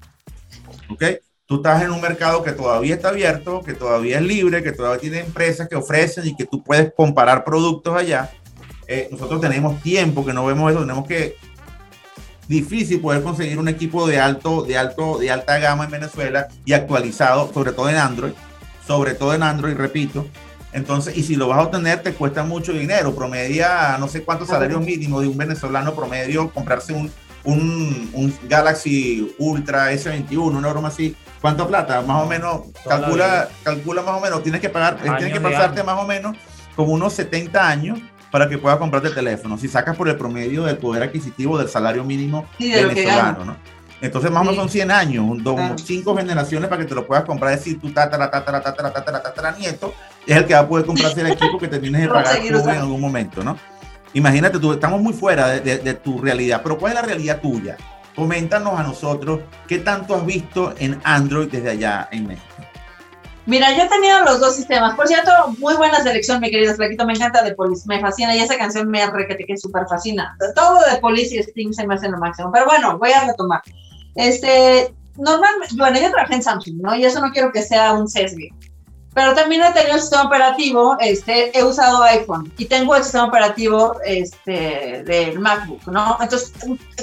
¿Ok? 0.90 1.04
Tú 1.46 1.58
estás 1.58 1.82
en 1.82 1.92
un 1.92 2.02
mercado 2.02 2.44
que 2.44 2.52
todavía 2.52 2.96
está 2.96 3.10
abierto, 3.10 3.62
que 3.64 3.74
todavía 3.74 4.18
es 4.18 4.24
libre, 4.24 4.64
que 4.64 4.72
todavía 4.72 5.00
tiene 5.00 5.20
empresas 5.20 5.68
que 5.68 5.76
ofrecen 5.76 6.28
y 6.28 6.36
que 6.36 6.46
tú 6.46 6.64
puedes 6.64 6.94
comparar 6.94 7.44
productos 7.44 7.96
allá. 7.96 8.30
Eh, 8.88 9.08
nosotros 9.12 9.42
tenemos 9.42 9.82
tiempo 9.82 10.26
que 10.26 10.34
no 10.34 10.46
vemos 10.46 10.72
eso, 10.72 10.82
tenemos 10.82 11.08
que 11.08 11.36
difícil 12.48 13.02
poder 13.02 13.24
conseguir 13.24 13.60
un 13.60 13.68
equipo 13.68 14.08
de 14.08 14.20
alto, 14.20 14.64
de 14.64 14.78
alto, 14.78 15.18
de 15.18 15.32
alta 15.32 15.58
gama 15.60 15.86
en 15.86 15.92
Venezuela 15.92 16.48
y 16.66 16.74
actualizado, 16.74 17.52
sobre 17.54 17.74
todo 17.74 17.90
en 17.90 17.98
Android, 17.98 18.34
sobre 18.86 19.14
todo 19.14 19.34
en 19.34 19.44
Android, 19.44 19.76
repito. 19.76 20.26
Entonces, 20.78 21.18
y 21.18 21.24
si 21.24 21.36
lo 21.36 21.48
vas 21.48 21.58
a 21.58 21.64
obtener, 21.64 22.04
te 22.04 22.14
cuesta 22.14 22.44
mucho 22.44 22.72
dinero. 22.72 23.16
Promedia 23.16 23.98
no 24.00 24.08
sé 24.08 24.24
cuántos 24.24 24.50
salarios 24.50 24.80
mínimos 24.80 25.24
de 25.24 25.28
un 25.28 25.36
venezolano 25.36 25.96
promedio 25.96 26.52
comprarse 26.52 26.94
un, 26.94 27.12
un, 27.44 28.12
un 28.14 28.38
Galaxy 28.48 29.34
Ultra 29.40 29.92
S21, 29.92 30.38
una 30.38 30.70
broma 30.70 30.90
así. 30.90 31.16
¿Cuánto 31.42 31.68
plata? 31.68 32.02
Más 32.04 32.24
o 32.24 32.28
menos, 32.28 32.72
Toda 32.84 33.02
calcula, 33.02 33.50
calcula 33.64 34.02
más 34.04 34.18
o 34.18 34.20
menos, 34.20 34.44
tienes 34.44 34.62
que 34.62 34.70
pagar, 34.70 35.00
Años 35.02 35.18
tienes 35.18 35.34
que 35.34 35.42
pasarte 35.42 35.84
más 35.84 36.00
o 36.00 36.06
menos 36.06 36.38
como 36.76 36.94
unos 36.94 37.14
70 37.14 37.68
años 37.68 38.00
para 38.30 38.48
que 38.48 38.60
puedas 38.60 38.78
comprarte 38.78 39.08
el 39.08 39.16
teléfono. 39.16 39.58
Si 39.58 39.68
sacas 39.68 39.98
por 39.98 40.08
el 40.10 40.16
promedio 40.16 40.64
del 40.64 40.78
poder 40.78 41.02
adquisitivo 41.02 41.58
del 41.58 41.70
salario 41.70 42.04
mínimo 42.04 42.48
Sí, 42.60 42.70
de 42.70 42.86
venezolano, 42.86 43.46
¿no? 43.46 43.58
Entonces, 44.00 44.30
más 44.30 44.42
o 44.42 44.44
menos 44.46 44.58
son 44.58 44.70
100 44.70 44.92
años, 44.92 45.26
dos- 45.44 45.60
cinco 45.84 46.16
generaciones 46.16 46.70
para 46.70 46.82
que 46.82 46.88
te 46.88 46.94
lo 46.96 47.08
puedas 47.08 47.24
comprar. 47.26 47.54
Es 47.54 47.60
decir, 47.60 47.80
tu 47.82 47.92
tatara, 47.92 48.30
tatara, 48.30 48.62
tatara, 48.62 48.92
tatara, 48.94 49.24
tatara, 49.24 49.52
nieto 49.58 49.94
es 50.26 50.38
el 50.38 50.46
que 50.46 50.54
va 50.54 50.60
a 50.62 50.68
poder 50.68 50.86
comprarse 50.86 51.20
el 51.22 51.28
equipo 51.32 51.58
que 51.58 51.68
Lo 51.68 52.14
va 52.14 52.20
a 52.20 52.24
pagar 52.24 52.40
tú 52.64 52.70
en 52.70 52.78
algún 52.78 53.02
momento, 53.02 53.44
¿no? 53.44 53.58
Imagínate, 54.14 54.60
tú, 54.60 54.72
estamos 54.74 55.02
muy 55.02 55.14
fuera 55.14 55.48
de, 55.50 55.60
de- 55.62 55.78
de 55.80 55.94
tu 55.96 56.20
realidad, 56.20 56.62
pero 56.64 56.78
¿cuál 56.78 56.94
es 56.94 56.96
la 57.00 57.06
realidad 57.06 57.40
tuya? 57.42 57.76
Coméntanos 58.16 58.80
a 58.80 58.84
nosotros 58.84 59.42
qué 59.68 59.80
tanto 59.80 60.16
has 60.16 60.26
visto 60.26 60.74
en 60.80 61.00
Android 61.04 61.50
desde 61.50 61.70
allá 61.72 62.08
en 62.12 62.28
México. 62.28 62.46
Mira, 63.46 63.72
yo 63.78 63.84
he 63.84 63.88
tenido 63.88 64.20
los 64.26 64.40
dos 64.42 64.56
sistemas. 64.58 64.94
Por 64.96 65.08
cierto, 65.08 65.32
muy 65.60 65.76
buena 65.76 66.02
selección, 66.02 66.42
mi 66.42 66.52
querida 66.52 66.74
Flaquito. 66.76 67.06
Me 67.06 67.14
encanta 67.14 67.42
de 67.44 67.56
Police. 67.56 67.84
Me 67.88 68.02
fascina 68.02 68.36
y 68.36 68.40
esa 68.40 68.58
canción 68.58 68.90
me 68.90 69.06
requete 69.10 69.46
que 69.46 69.56
súper 69.56 69.88
fascina. 69.88 70.36
Todo 70.54 70.80
de 70.92 70.98
Police 71.00 71.36
y 71.36 71.40
Sting 71.40 71.72
se 71.74 71.88
me 71.88 71.96
hace 71.96 72.10
lo 72.10 72.18
máximo. 72.18 72.52
Pero 72.52 72.66
bueno, 72.66 72.98
voy 72.98 73.12
a 73.12 73.26
retomar. 73.26 73.62
Este, 74.18 74.94
normalmente, 75.16 75.76
bueno, 75.78 76.00
yo 76.00 76.12
trabajé 76.12 76.36
en 76.36 76.44
Samsung, 76.44 76.82
¿no? 76.82 76.96
Y 76.96 77.06
eso 77.06 77.22
no 77.22 77.32
quiero 77.32 77.52
que 77.52 77.62
sea 77.62 77.94
un 77.94 78.10
sesgo. 78.10 78.48
Pero 79.14 79.34
también 79.34 79.64
he 79.64 79.72
tenido 79.72 79.96
el 79.96 80.02
sistema 80.02 80.24
operativo, 80.24 80.98
este, 81.00 81.58
he 81.58 81.64
usado 81.64 82.04
iPhone 82.04 82.54
y 82.58 82.66
tengo 82.66 82.96
el 82.96 83.04
sistema 83.04 83.26
operativo 83.26 83.96
este, 84.06 85.04
del 85.04 85.40
MacBook, 85.40 85.88
¿no? 85.88 86.18
Entonces, 86.22 86.52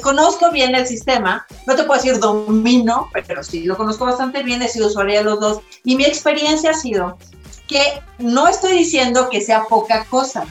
conozco 0.01 0.53
bien 0.53 0.77
el 0.77 0.87
sistema, 0.87 1.45
no 1.67 1.75
te 1.75 1.83
puedo 1.83 2.01
decir 2.01 2.21
domino, 2.21 3.09
pero 3.13 3.43
sí 3.43 3.65
lo 3.65 3.77
conozco 3.77 4.05
bastante 4.05 4.45
bien, 4.45 4.63
he 4.63 4.69
sido 4.69 4.87
usuaria 4.87 5.21
de 5.21 5.25
los 5.25 5.41
dos 5.41 5.61
y 5.83 5.97
mi 5.97 6.05
experiencia 6.05 6.71
ha 6.71 6.75
sido 6.75 7.19
que 7.67 8.01
no 8.19 8.47
estoy 8.47 8.75
diciendo 8.75 9.29
que 9.29 9.41
sea 9.41 9.65
poca 9.65 10.05
cosa, 10.05 10.45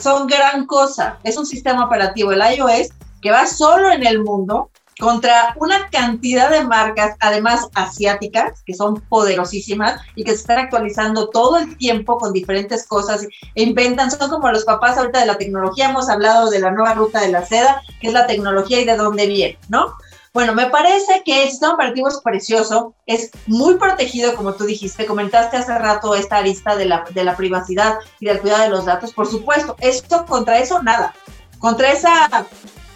son 0.00 0.26
gran 0.26 0.66
cosa. 0.66 1.18
Es 1.24 1.36
un 1.36 1.46
sistema 1.46 1.84
operativo, 1.84 2.32
el 2.32 2.42
iOS, 2.56 2.88
que 3.20 3.30
va 3.30 3.46
solo 3.46 3.90
en 3.90 4.06
el 4.06 4.22
mundo 4.22 4.70
contra 4.98 5.54
una 5.58 5.88
cantidad 5.90 6.50
de 6.50 6.64
marcas, 6.64 7.16
además 7.20 7.68
asiáticas, 7.74 8.62
que 8.64 8.74
son 8.74 9.00
poderosísimas 9.02 10.00
y 10.14 10.24
que 10.24 10.30
se 10.30 10.38
están 10.38 10.58
actualizando 10.58 11.28
todo 11.28 11.58
el 11.58 11.76
tiempo 11.76 12.18
con 12.18 12.32
diferentes 12.32 12.86
cosas 12.86 13.26
e 13.54 13.62
inventan, 13.62 14.10
son 14.10 14.30
como 14.30 14.50
los 14.50 14.64
papás 14.64 14.96
ahorita 14.96 15.20
de 15.20 15.26
la 15.26 15.38
tecnología, 15.38 15.90
hemos 15.90 16.08
hablado 16.08 16.48
de 16.50 16.60
la 16.60 16.70
nueva 16.70 16.94
ruta 16.94 17.20
de 17.20 17.28
la 17.28 17.44
seda, 17.44 17.82
que 18.00 18.08
es 18.08 18.12
la 18.12 18.26
tecnología 18.26 18.80
y 18.80 18.84
de 18.84 18.96
dónde 18.96 19.26
viene, 19.26 19.58
¿no? 19.68 19.94
Bueno, 20.32 20.54
me 20.54 20.66
parece 20.66 21.22
que 21.24 21.44
el 21.44 21.48
sistema 21.48 21.74
operativo 21.74 22.08
es 22.08 22.20
precioso, 22.22 22.94
es 23.06 23.30
muy 23.46 23.76
protegido, 23.76 24.34
como 24.34 24.52
tú 24.52 24.64
dijiste, 24.64 25.06
comentaste 25.06 25.56
hace 25.56 25.78
rato 25.78 26.14
esta 26.14 26.36
arista 26.36 26.76
de 26.76 26.84
la, 26.84 27.04
de 27.10 27.24
la 27.24 27.36
privacidad 27.36 27.96
y 28.20 28.26
del 28.26 28.40
cuidado 28.40 28.64
de 28.64 28.68
los 28.68 28.84
datos, 28.84 29.14
por 29.14 29.26
supuesto, 29.26 29.76
esto 29.80 30.26
contra 30.26 30.58
eso 30.58 30.82
nada, 30.82 31.14
contra 31.58 31.90
esa, 31.90 32.46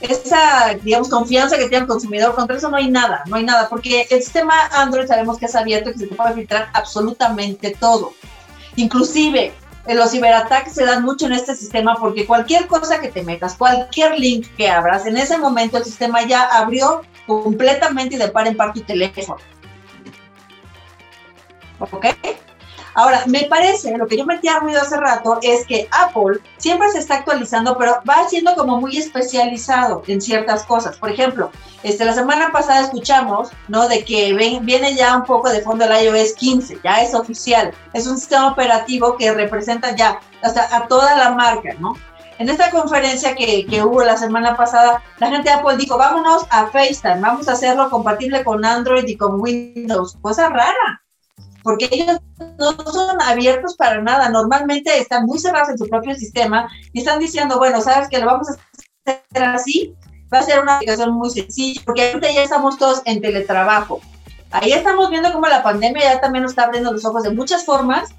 esa, 0.01 0.75
digamos, 0.83 1.09
confianza 1.09 1.57
que 1.57 1.69
tiene 1.69 1.83
el 1.83 1.87
consumidor, 1.87 2.35
contra 2.35 2.57
eso 2.57 2.71
no 2.71 2.77
hay 2.77 2.91
nada, 2.91 3.23
no 3.27 3.37
hay 3.37 3.45
nada, 3.45 3.69
porque 3.69 4.07
el 4.11 4.23
sistema 4.23 4.55
Android 4.73 5.07
sabemos 5.07 5.39
que 5.39 5.47
es 5.47 5.55
abierto 5.55 5.91
y 5.91 5.93
que 5.93 5.99
se 6.01 6.07
te 6.07 6.15
puede 6.15 6.35
filtrar 6.35 6.71
absolutamente 6.73 7.77
todo, 7.79 8.13
inclusive 8.77 9.53
eh, 9.87 9.95
los 9.95 10.11
ciberataques 10.11 10.75
se 10.75 10.85
dan 10.85 11.03
mucho 11.03 11.27
en 11.27 11.33
este 11.33 11.55
sistema 11.55 11.97
porque 11.97 12.27
cualquier 12.27 12.67
cosa 12.67 13.01
que 13.01 13.09
te 13.09 13.23
metas, 13.23 13.55
cualquier 13.55 14.19
link 14.19 14.47
que 14.57 14.69
abras, 14.69 15.07
en 15.07 15.17
ese 15.17 15.39
momento 15.39 15.79
el 15.79 15.85
sistema 15.85 16.27
ya 16.27 16.43
abrió 16.45 17.03
completamente 17.27 18.17
y 18.17 18.19
de 18.19 18.29
par 18.29 18.47
en 18.47 18.57
par 18.57 18.73
tu 18.73 18.81
teléfono. 18.81 19.37
¿Ok? 21.79 22.07
Ahora, 22.95 23.23
me 23.27 23.45
parece, 23.45 23.97
lo 23.97 24.07
que 24.07 24.17
yo 24.17 24.25
metí 24.27 24.49
a 24.49 24.59
ruido 24.59 24.81
hace 24.81 24.97
rato 24.97 25.39
es 25.43 25.67
que 25.67 25.89
Apple 25.93 26.41
siempre 26.57 26.91
se 26.91 26.99
está 26.99 27.17
actualizando, 27.17 27.77
pero 27.79 27.99
va 28.09 28.29
siendo 28.29 28.55
como 28.57 28.81
muy 28.81 28.97
especializado 28.97 30.03
en 30.07 30.21
ciertas 30.21 30.65
cosas. 30.65 30.97
Por 30.99 31.11
ejemplo, 31.11 31.51
este, 31.83 32.05
la 32.05 32.13
semana 32.13 32.51
pasada 32.53 32.81
escuchamos, 32.81 33.51
¿no? 33.69 33.89
De 33.89 34.05
que 34.05 34.33
ven- 34.35 34.65
viene 34.67 34.95
ya 34.95 35.17
un 35.17 35.25
poco 35.25 35.49
de 35.51 35.63
fondo 35.63 35.85
el 35.85 36.05
iOS 36.05 36.33
15, 36.35 36.79
ya 36.85 37.01
es 37.03 37.15
oficial. 37.15 37.73
Es 37.93 38.07
un 38.07 38.19
sistema 38.19 38.49
operativo 38.49 39.17
que 39.17 39.33
representa 39.33 39.95
ya 39.95 40.21
hasta 40.43 40.75
a 40.77 40.87
toda 40.89 41.17
la 41.17 41.31
marca, 41.31 41.71
¿no? 41.79 41.95
En 42.39 42.49
esta 42.49 42.71
conferencia 42.71 43.35
que, 43.35 43.67
que 43.67 43.83
hubo 43.83 44.03
la 44.03 44.17
semana 44.17 44.57
pasada, 44.57 45.03
la 45.19 45.29
gente 45.29 45.51
de 45.51 45.57
Apple 45.57 45.77
dijo, 45.77 45.99
vámonos 45.99 46.47
a 46.51 46.67
FaceTime, 46.69 47.21
vamos 47.21 47.49
a 47.49 47.53
hacerlo 47.53 47.91
compatible 47.91 48.43
con 48.45 48.65
Android 48.65 49.07
y 49.07 49.17
con 49.17 49.39
Windows. 49.41 50.17
Cosa 50.23 50.49
rara, 50.49 51.03
porque 51.63 51.89
ellos 51.91 52.21
no 52.59 52.73
son 52.73 53.21
abiertos 53.21 53.77
para 53.77 54.01
nada. 54.01 54.29
Normalmente 54.29 54.99
están 54.99 55.27
muy 55.27 55.39
cerrados 55.39 55.71
en 55.71 55.79
su 55.79 55.89
propio 55.89 56.15
sistema 56.15 56.69
y 56.93 57.01
están 57.01 57.19
diciendo, 57.19 57.59
bueno, 57.59 57.81
sabes 57.81 58.09
que 58.09 58.19
lo 58.19 58.27
vamos 58.27 58.49
a 58.51 58.53
hacer 59.11 59.45
así, 59.45 59.95
va 60.33 60.39
a 60.39 60.43
ser 60.43 60.61
una 60.61 60.77
aplicación 60.77 61.13
muy 61.13 61.31
sencilla, 61.31 61.81
porque 61.85 62.11
ahorita 62.11 62.33
ya 62.33 62.43
estamos 62.43 62.79
todos 62.79 63.03
en 63.05 63.21
teletrabajo. 63.21 64.01
Ahí 64.53 64.73
estamos 64.73 65.11
viendo 65.11 65.33
cómo 65.33 65.47
la 65.47 65.63
pandemia 65.63 66.15
ya 66.15 66.21
también 66.21 66.43
nos 66.43 66.53
está 66.53 66.65
abriendo 66.65 66.93
los 66.93 67.05
ojos 67.05 67.23
de 67.23 67.31
muchas 67.31 67.65
formas, 67.65 68.11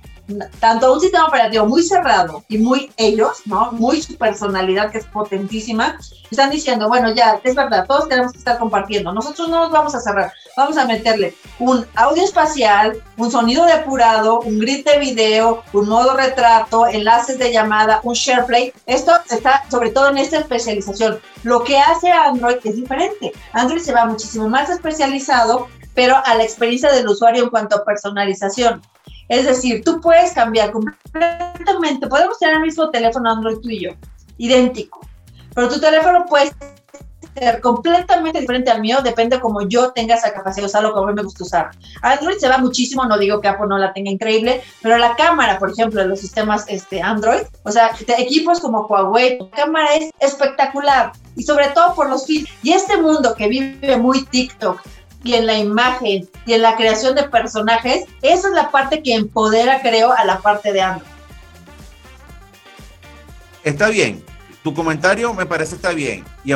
tanto 0.60 0.94
un 0.94 1.00
sistema 1.00 1.26
operativo 1.26 1.66
muy 1.66 1.84
cerrado 1.84 2.44
y 2.48 2.58
muy 2.58 2.92
ellos, 2.98 3.42
¿no? 3.46 3.72
Muy 3.74 4.02
su 4.02 4.18
personalidad 4.18 4.92
que 4.92 5.00
es 5.00 5.06
potentísima, 5.06 5.98
están 6.30 6.50
diciendo, 6.50 6.88
bueno, 6.88 7.14
ya, 7.14 7.40
es 7.44 7.56
verdad, 7.56 7.86
todos 7.86 8.08
tenemos 8.08 8.32
que 8.32 8.38
estar 8.38 8.58
compartiendo, 8.58 9.12
nosotros 9.12 9.50
no 9.50 9.60
nos 9.60 9.72
vamos 9.72 9.94
a 9.96 10.00
cerrar, 10.00 10.32
vamos 10.56 10.78
a 10.78 10.86
meterle 10.86 11.36
un 11.60 11.86
audio 11.96 12.24
espacial, 12.24 13.02
un 13.18 13.30
sonido 13.32 13.66
depurado, 13.66 14.40
un 14.40 14.60
grid 14.60 14.86
de 14.86 14.98
video, 15.00 15.64
un 15.74 15.90
modo 15.90 16.16
retrato, 16.16 16.88
enlaces 16.88 17.38
de 17.38 17.52
llamada, 17.52 18.00
un 18.04 18.14
SharePlay, 18.14 18.74
esto 18.86 19.12
está 19.30 19.64
sobre 19.70 19.90
todo 19.90 20.10
en 20.10 20.18
esta 20.18 20.38
especialización. 20.38 21.20
Lo 21.44 21.64
que 21.64 21.78
hace 21.78 22.12
Android 22.12 22.58
es 22.64 22.76
diferente, 22.76 23.34
Android 23.54 23.82
se 23.82 23.94
va 23.94 24.06
muchísimo 24.06 24.48
más 24.48 24.70
especializado, 24.70 25.68
pero 25.94 26.16
a 26.24 26.36
la 26.36 26.44
experiencia 26.44 26.92
del 26.92 27.08
usuario 27.08 27.44
en 27.44 27.50
cuanto 27.50 27.76
a 27.76 27.84
personalización. 27.84 28.82
Es 29.32 29.46
decir, 29.46 29.82
tú 29.86 30.02
puedes 30.02 30.34
cambiar 30.34 30.74
completamente, 30.74 32.06
podemos 32.08 32.38
tener 32.38 32.56
el 32.56 32.64
mismo 32.64 32.90
teléfono 32.90 33.32
Android 33.32 33.60
tú 33.60 33.70
y 33.70 33.86
yo, 33.86 33.92
idéntico, 34.38 35.00
pero 35.56 35.70
tu 35.70 35.80
teléfono 35.80 36.26
puede 36.26 36.52
ser 37.36 37.62
completamente 37.62 38.42
diferente 38.42 38.70
al 38.70 38.82
mío, 38.82 38.98
depende 39.02 39.40
como 39.40 39.62
yo 39.62 39.94
tenga 39.94 40.16
esa 40.16 40.34
capacidad 40.34 40.64
de 40.64 40.66
usarlo, 40.66 40.92
como 40.92 41.14
me 41.14 41.24
gusta 41.24 41.46
usar. 41.46 41.72
Android 42.02 42.40
se 42.40 42.50
va 42.50 42.58
muchísimo, 42.58 43.06
no 43.06 43.18
digo 43.18 43.40
que 43.40 43.48
Apple 43.48 43.68
no 43.70 43.78
la 43.78 43.94
tenga 43.94 44.12
increíble, 44.12 44.62
pero 44.82 44.98
la 44.98 45.16
cámara, 45.16 45.58
por 45.58 45.72
ejemplo, 45.72 46.02
de 46.02 46.10
los 46.10 46.20
sistemas 46.20 46.66
este, 46.68 47.02
Android, 47.02 47.44
o 47.64 47.72
sea, 47.72 47.92
equipos 48.18 48.60
como 48.60 48.82
Huawei, 48.82 49.40
la 49.40 49.50
cámara 49.52 49.96
es 49.96 50.12
espectacular 50.20 51.14
y 51.38 51.44
sobre 51.44 51.70
todo 51.70 51.96
por 51.96 52.10
los 52.10 52.26
filtros. 52.26 52.54
Y 52.64 52.74
este 52.74 52.98
mundo 52.98 53.34
que 53.34 53.48
vive 53.48 53.96
muy 53.96 54.26
TikTok, 54.26 54.82
y 55.24 55.36
en 55.36 55.46
la 55.46 55.58
imagen 55.58 56.28
y 56.46 56.54
en 56.54 56.62
la 56.62 56.76
creación 56.76 57.16
de 57.16 57.24
personajes, 57.24 58.06
esa 58.22 58.48
es 58.48 58.54
la 58.54 58.72
parte 58.72 59.04
que 59.04 59.14
empodera, 59.14 59.82
creo, 59.82 60.12
a 60.12 60.24
la 60.26 60.40
parte 60.40 60.72
de 60.74 60.82
Android. 60.82 61.12
Está 63.64 63.90
bien. 63.90 64.24
Tu 64.64 64.74
comentario 64.74 65.34
me 65.34 65.46
parece 65.46 65.76
está 65.76 65.90
bien. 65.92 66.24
Y 66.44 66.54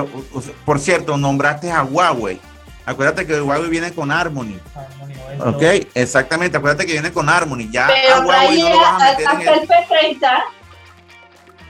por 0.66 0.80
cierto, 0.80 1.18
nombraste 1.18 1.72
a 1.72 1.84
Huawei. 1.84 2.40
Acuérdate 2.86 3.26
que 3.26 3.42
Huawei 3.42 3.70
viene 3.70 3.92
con 3.94 4.12
Harmony. 4.12 4.60
Harmony 4.76 5.56
Ok, 5.56 5.88
exactamente. 5.96 6.58
Acuérdate 6.58 6.86
que 6.86 6.94
viene 6.94 7.12
con 7.12 7.28
Harmony. 7.30 7.70
Ya 7.72 7.86
a 7.86 7.88
Pero 7.88 8.22
Huawei 8.28 8.48
ahí 8.48 8.62
no 8.62 8.70
lo 8.70 8.78
vas 8.80 9.02
a 9.02 9.06
meter 9.06 9.22
en 9.22 9.28
hasta 9.28 9.54
el, 9.54 9.60
el 9.60 9.68
P30, 9.68 10.44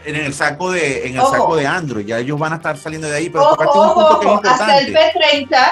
en 0.05 0.15
el 0.15 0.33
saco 0.33 0.71
de 0.71 1.07
en 1.07 1.13
el 1.13 1.19
Ojo. 1.19 1.31
saco 1.31 1.55
de 1.55 1.67
Android. 1.67 2.05
Ya 2.05 2.19
ellos 2.19 2.37
van 2.37 2.53
a 2.53 2.55
estar 2.57 2.77
saliendo 2.77 3.07
de 3.07 3.15
ahí. 3.15 3.29
Pero 3.29 3.43
ojo, 3.49 3.81
un 3.81 3.93
punto 3.93 4.19
que 4.19 4.47
es 4.47 4.53
hasta 4.53 4.77
el 4.77 4.87
importante. 4.89 5.47
P30, 5.49 5.71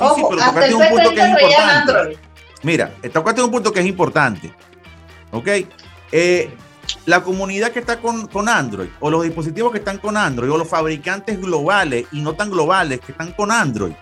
Sí, 0.00 0.14
sí, 0.14 0.20
ojo, 0.22 0.30
pero 0.30 0.42
hasta 0.42 0.54
tocaste 0.54 0.74
un 0.74 0.88
punto 0.88 1.10
que 1.10 1.20
es 1.20 1.26
P30 1.26 1.34
traían 1.34 1.60
importante. 1.60 1.92
Android. 1.92 2.16
Mira, 2.62 2.94
tocaste 3.12 3.42
un 3.42 3.50
punto 3.50 3.72
que 3.72 3.80
es 3.80 3.86
importante. 3.86 4.54
¿Ok? 5.32 5.48
Eh, 6.12 6.50
la 7.06 7.22
comunidad 7.22 7.70
que 7.70 7.78
está 7.78 8.00
con, 8.00 8.26
con 8.26 8.48
Android, 8.48 8.88
o 9.00 9.10
los 9.10 9.22
dispositivos 9.22 9.72
que 9.72 9.78
están 9.78 9.98
con 9.98 10.16
Android, 10.16 10.50
o 10.50 10.58
los 10.58 10.68
fabricantes 10.68 11.40
globales 11.40 12.06
y 12.12 12.20
no 12.20 12.34
tan 12.34 12.50
globales 12.50 13.00
que 13.00 13.12
están 13.12 13.32
con 13.32 13.50
Android, 13.50 13.92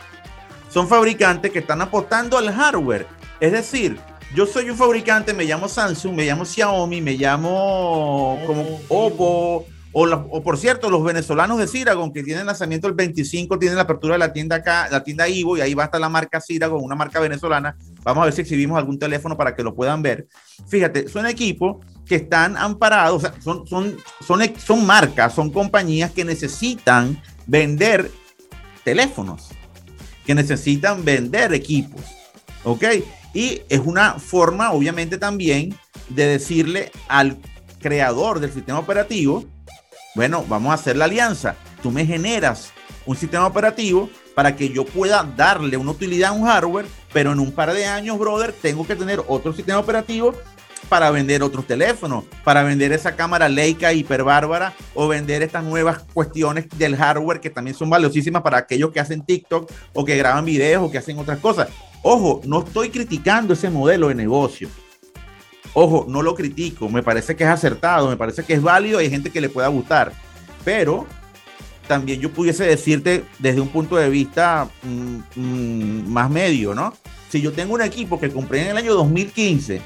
son 0.71 0.89
fabricantes 0.89 1.51
que 1.51 1.59
están 1.59 1.83
apostando 1.83 2.39
al 2.39 2.53
hardware. 2.53 3.07
Es 3.41 3.53
decir, 3.53 3.99
yo 4.35 4.47
soy 4.47 4.71
un 4.71 4.77
fabricante, 4.77 5.33
me 5.33 5.45
llamo 5.45 5.69
Samsung, 5.69 6.15
me 6.15 6.25
llamo 6.25 6.45
Xiaomi, 6.45 7.01
me 7.01 7.15
llamo 7.15 8.39
como 8.47 8.81
Oppo, 8.89 9.67
o, 9.93 10.43
por 10.43 10.59
cierto, 10.59 10.91
los 10.91 11.03
venezolanos 11.03 11.59
de 11.59 11.67
Ciragon 11.67 12.13
que 12.13 12.23
tienen 12.23 12.47
lanzamiento 12.47 12.89
el 12.89 12.95
25, 12.95 13.59
tienen 13.59 13.77
la 13.77 13.83
apertura 13.83 14.15
de 14.15 14.19
la 14.19 14.33
tienda 14.33 14.57
acá, 14.57 14.89
la 14.91 15.03
tienda 15.03 15.29
Ivo, 15.29 15.57
y 15.57 15.61
ahí 15.61 15.75
va 15.75 15.85
a 15.85 15.87
estar 15.87 16.01
la 16.01 16.09
marca 16.09 16.41
Ciragon, 16.41 16.83
una 16.83 16.95
marca 16.95 17.21
venezolana. 17.21 17.77
Vamos 18.03 18.23
a 18.23 18.25
ver 18.27 18.35
si 18.35 18.43
exhibimos 18.43 18.79
algún 18.79 18.99
teléfono 18.99 19.37
para 19.37 19.55
que 19.55 19.63
lo 19.63 19.75
puedan 19.75 20.03
ver. 20.03 20.29
Fíjate, 20.69 21.09
son 21.09 21.27
equipos 21.27 21.85
que 22.07 22.17
están 22.17 22.57
amparados, 22.57 23.23
son, 23.43 23.67
son, 23.67 23.97
son, 24.27 24.53
son 24.59 24.87
marcas, 24.87 25.35
son 25.35 25.51
compañías 25.51 26.11
que 26.13 26.25
necesitan 26.25 27.21
vender 27.47 28.11
teléfonos, 28.85 29.49
que 30.27 30.35
necesitan 30.35 31.05
vender 31.05 31.55
equipos, 31.55 32.03
¿ok? 32.65 32.85
Y 33.35 33.63
es 33.69 33.81
una 33.81 34.15
forma, 34.15 34.73
obviamente, 34.73 35.19
también 35.19 35.75
de 36.09 36.27
decirle 36.27 36.91
al 37.09 37.39
creador 37.81 38.41
del 38.41 38.53
sistema 38.53 38.79
operativo, 38.79 39.45
bueno, 40.19 40.45
vamos 40.49 40.73
a 40.73 40.75
hacer 40.75 40.97
la 40.97 41.05
alianza. 41.05 41.55
Tú 41.81 41.93
me 41.93 42.05
generas 42.05 42.73
un 43.07 43.15
sistema 43.15 43.47
operativo 43.47 44.11
para 44.35 44.57
que 44.57 44.69
yo 44.69 44.85
pueda 44.85 45.23
darle 45.37 45.77
una 45.77 45.93
utilidad 45.93 46.31
a 46.31 46.33
un 46.33 46.45
hardware, 46.45 46.87
pero 47.13 47.31
en 47.31 47.39
un 47.39 47.53
par 47.53 47.73
de 47.73 47.87
años, 47.87 48.19
brother, 48.19 48.53
tengo 48.53 48.85
que 48.85 48.97
tener 48.97 49.23
otro 49.29 49.53
sistema 49.53 49.79
operativo 49.79 50.35
para 50.89 51.13
vender 51.13 51.41
otros 51.45 51.69
teléfonos, 51.69 52.25
para 52.43 52.65
vender 52.65 52.91
esa 52.91 53.15
cámara 53.15 53.49
Leica 53.49 53.93
hiper 53.93 54.25
bárbara 54.25 54.75
o 54.93 55.07
vender 55.07 55.45
estas 55.45 55.63
nuevas 55.63 56.01
cuestiones 56.13 56.69
del 56.77 56.97
hardware 56.97 57.39
que 57.39 57.51
también 57.51 57.77
son 57.77 57.89
valiosísimas 57.89 58.43
para 58.43 58.59
aquellos 58.59 58.91
que 58.91 58.99
hacen 58.99 59.25
TikTok 59.25 59.71
o 59.93 60.05
que 60.05 60.17
graban 60.17 60.45
videos 60.45 60.83
o 60.83 60.91
que 60.91 60.99
hacen 60.99 61.17
otras 61.21 61.39
cosas. 61.39 61.69
Ojo, 62.03 62.41
no 62.45 62.65
estoy 62.65 62.91
criticando 62.91 63.55
ese 63.55 63.71
modelo 63.71 64.09
de 64.09 64.17
negocio. 64.17 64.69
Ojo, 65.75 66.07
no 66.09 66.23
lo 66.23 66.35
critico, 66.35 66.89
me 66.89 67.03
parece 67.03 67.37
que 67.37 67.45
es 67.45 67.51
acertado, 67.51 68.09
me 68.09 68.17
parece 68.17 68.45
que 68.45 68.55
es 68.55 68.63
válido, 68.63 68.99
hay 68.99 69.11
gente 69.11 69.31
que 69.31 69.41
le 69.41 69.49
pueda 69.49 69.69
gustar, 69.69 70.13
pero 70.65 71.07
también 71.87 72.21
yo 72.21 72.31
pudiese 72.31 72.65
decirte 72.65 73.25
desde 73.39 73.61
un 73.61 73.69
punto 73.69 73.97
de 73.97 74.09
vista 74.11 74.69
mm, 74.83 75.19
mm, 75.41 76.09
más 76.09 76.31
medio, 76.31 76.75
¿no? 76.75 76.93
Si 77.31 77.41
yo 77.41 77.53
tengo 77.53 77.75
un 77.75 77.83
equipo 77.83 78.19
que 78.19 78.31
compré 78.31 78.63
en 78.63 78.69
el 78.69 78.77
año 78.77 78.95
2015 78.95 79.81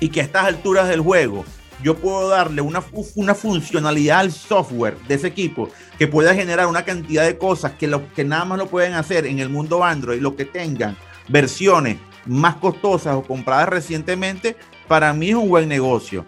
y 0.00 0.08
que 0.08 0.20
a 0.20 0.24
estas 0.24 0.44
alturas 0.46 0.88
del 0.88 1.00
juego 1.00 1.44
yo 1.82 1.96
puedo 1.96 2.28
darle 2.28 2.62
una, 2.62 2.82
una 3.14 3.34
funcionalidad 3.34 4.20
al 4.20 4.32
software 4.32 4.96
de 5.08 5.14
ese 5.16 5.26
equipo 5.26 5.68
que 5.98 6.06
pueda 6.06 6.34
generar 6.34 6.66
una 6.66 6.84
cantidad 6.84 7.24
de 7.24 7.36
cosas 7.36 7.72
que, 7.72 7.86
lo, 7.86 8.12
que 8.14 8.24
nada 8.24 8.44
más 8.44 8.58
lo 8.58 8.68
pueden 8.68 8.94
hacer 8.94 9.26
en 9.26 9.38
el 9.38 9.48
mundo 9.48 9.84
Android, 9.84 10.20
lo 10.20 10.36
que 10.36 10.44
tengan 10.44 10.96
versiones 11.28 11.98
más 12.26 12.56
costosas 12.56 13.14
o 13.14 13.22
compradas 13.22 13.68
recientemente, 13.68 14.56
para 14.88 15.12
mí 15.12 15.30
es 15.30 15.34
un 15.34 15.48
buen 15.48 15.68
negocio. 15.68 16.26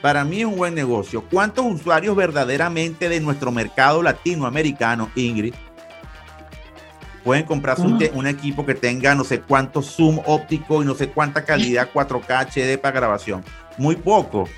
Para 0.00 0.24
mí 0.24 0.40
es 0.40 0.46
un 0.46 0.56
buen 0.56 0.74
negocio. 0.74 1.24
¿Cuántos 1.30 1.66
usuarios 1.66 2.14
verdaderamente 2.14 3.08
de 3.08 3.20
nuestro 3.20 3.50
mercado 3.50 4.02
latinoamericano, 4.02 5.10
Ingrid, 5.16 5.54
pueden 7.24 7.44
comprarse 7.44 7.82
un, 7.82 8.26
equipo 8.26 8.64
que 8.64 8.74
tenga 8.74 9.14
no 9.14 9.24
sé 9.24 9.40
cuánto 9.40 9.82
zoom 9.82 10.20
óptico 10.24 10.82
y 10.82 10.86
no 10.86 10.94
sé 10.94 11.10
cuánta 11.10 11.44
calidad 11.44 11.90
4K 11.94 12.46
HD 12.46 12.78
para 12.78 12.94
grabación? 12.94 13.44
Muy 13.76 13.96
poco. 13.96 14.48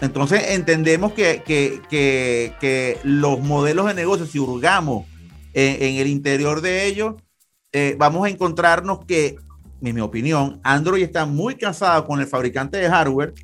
Entonces 0.00 0.50
entendemos 0.50 1.12
que, 1.12 1.42
que, 1.44 1.80
que, 1.88 2.54
que 2.60 2.98
los 3.02 3.40
modelos 3.40 3.86
de 3.86 3.94
negocio, 3.94 4.26
si 4.26 4.38
hurgamos 4.38 5.06
en, 5.52 5.82
en 5.82 5.96
el 5.96 6.06
interior 6.06 6.60
de 6.60 6.86
ellos, 6.86 7.14
eh, 7.72 7.94
vamos 7.98 8.26
a 8.26 8.30
encontrarnos 8.30 9.04
que, 9.04 9.36
en 9.82 9.94
mi 9.94 10.00
opinión, 10.00 10.60
Android 10.62 11.02
está 11.02 11.26
muy 11.26 11.54
casado 11.56 12.06
con 12.06 12.20
el 12.20 12.26
fabricante 12.26 12.76
de 12.78 12.88
hardware 12.88 13.34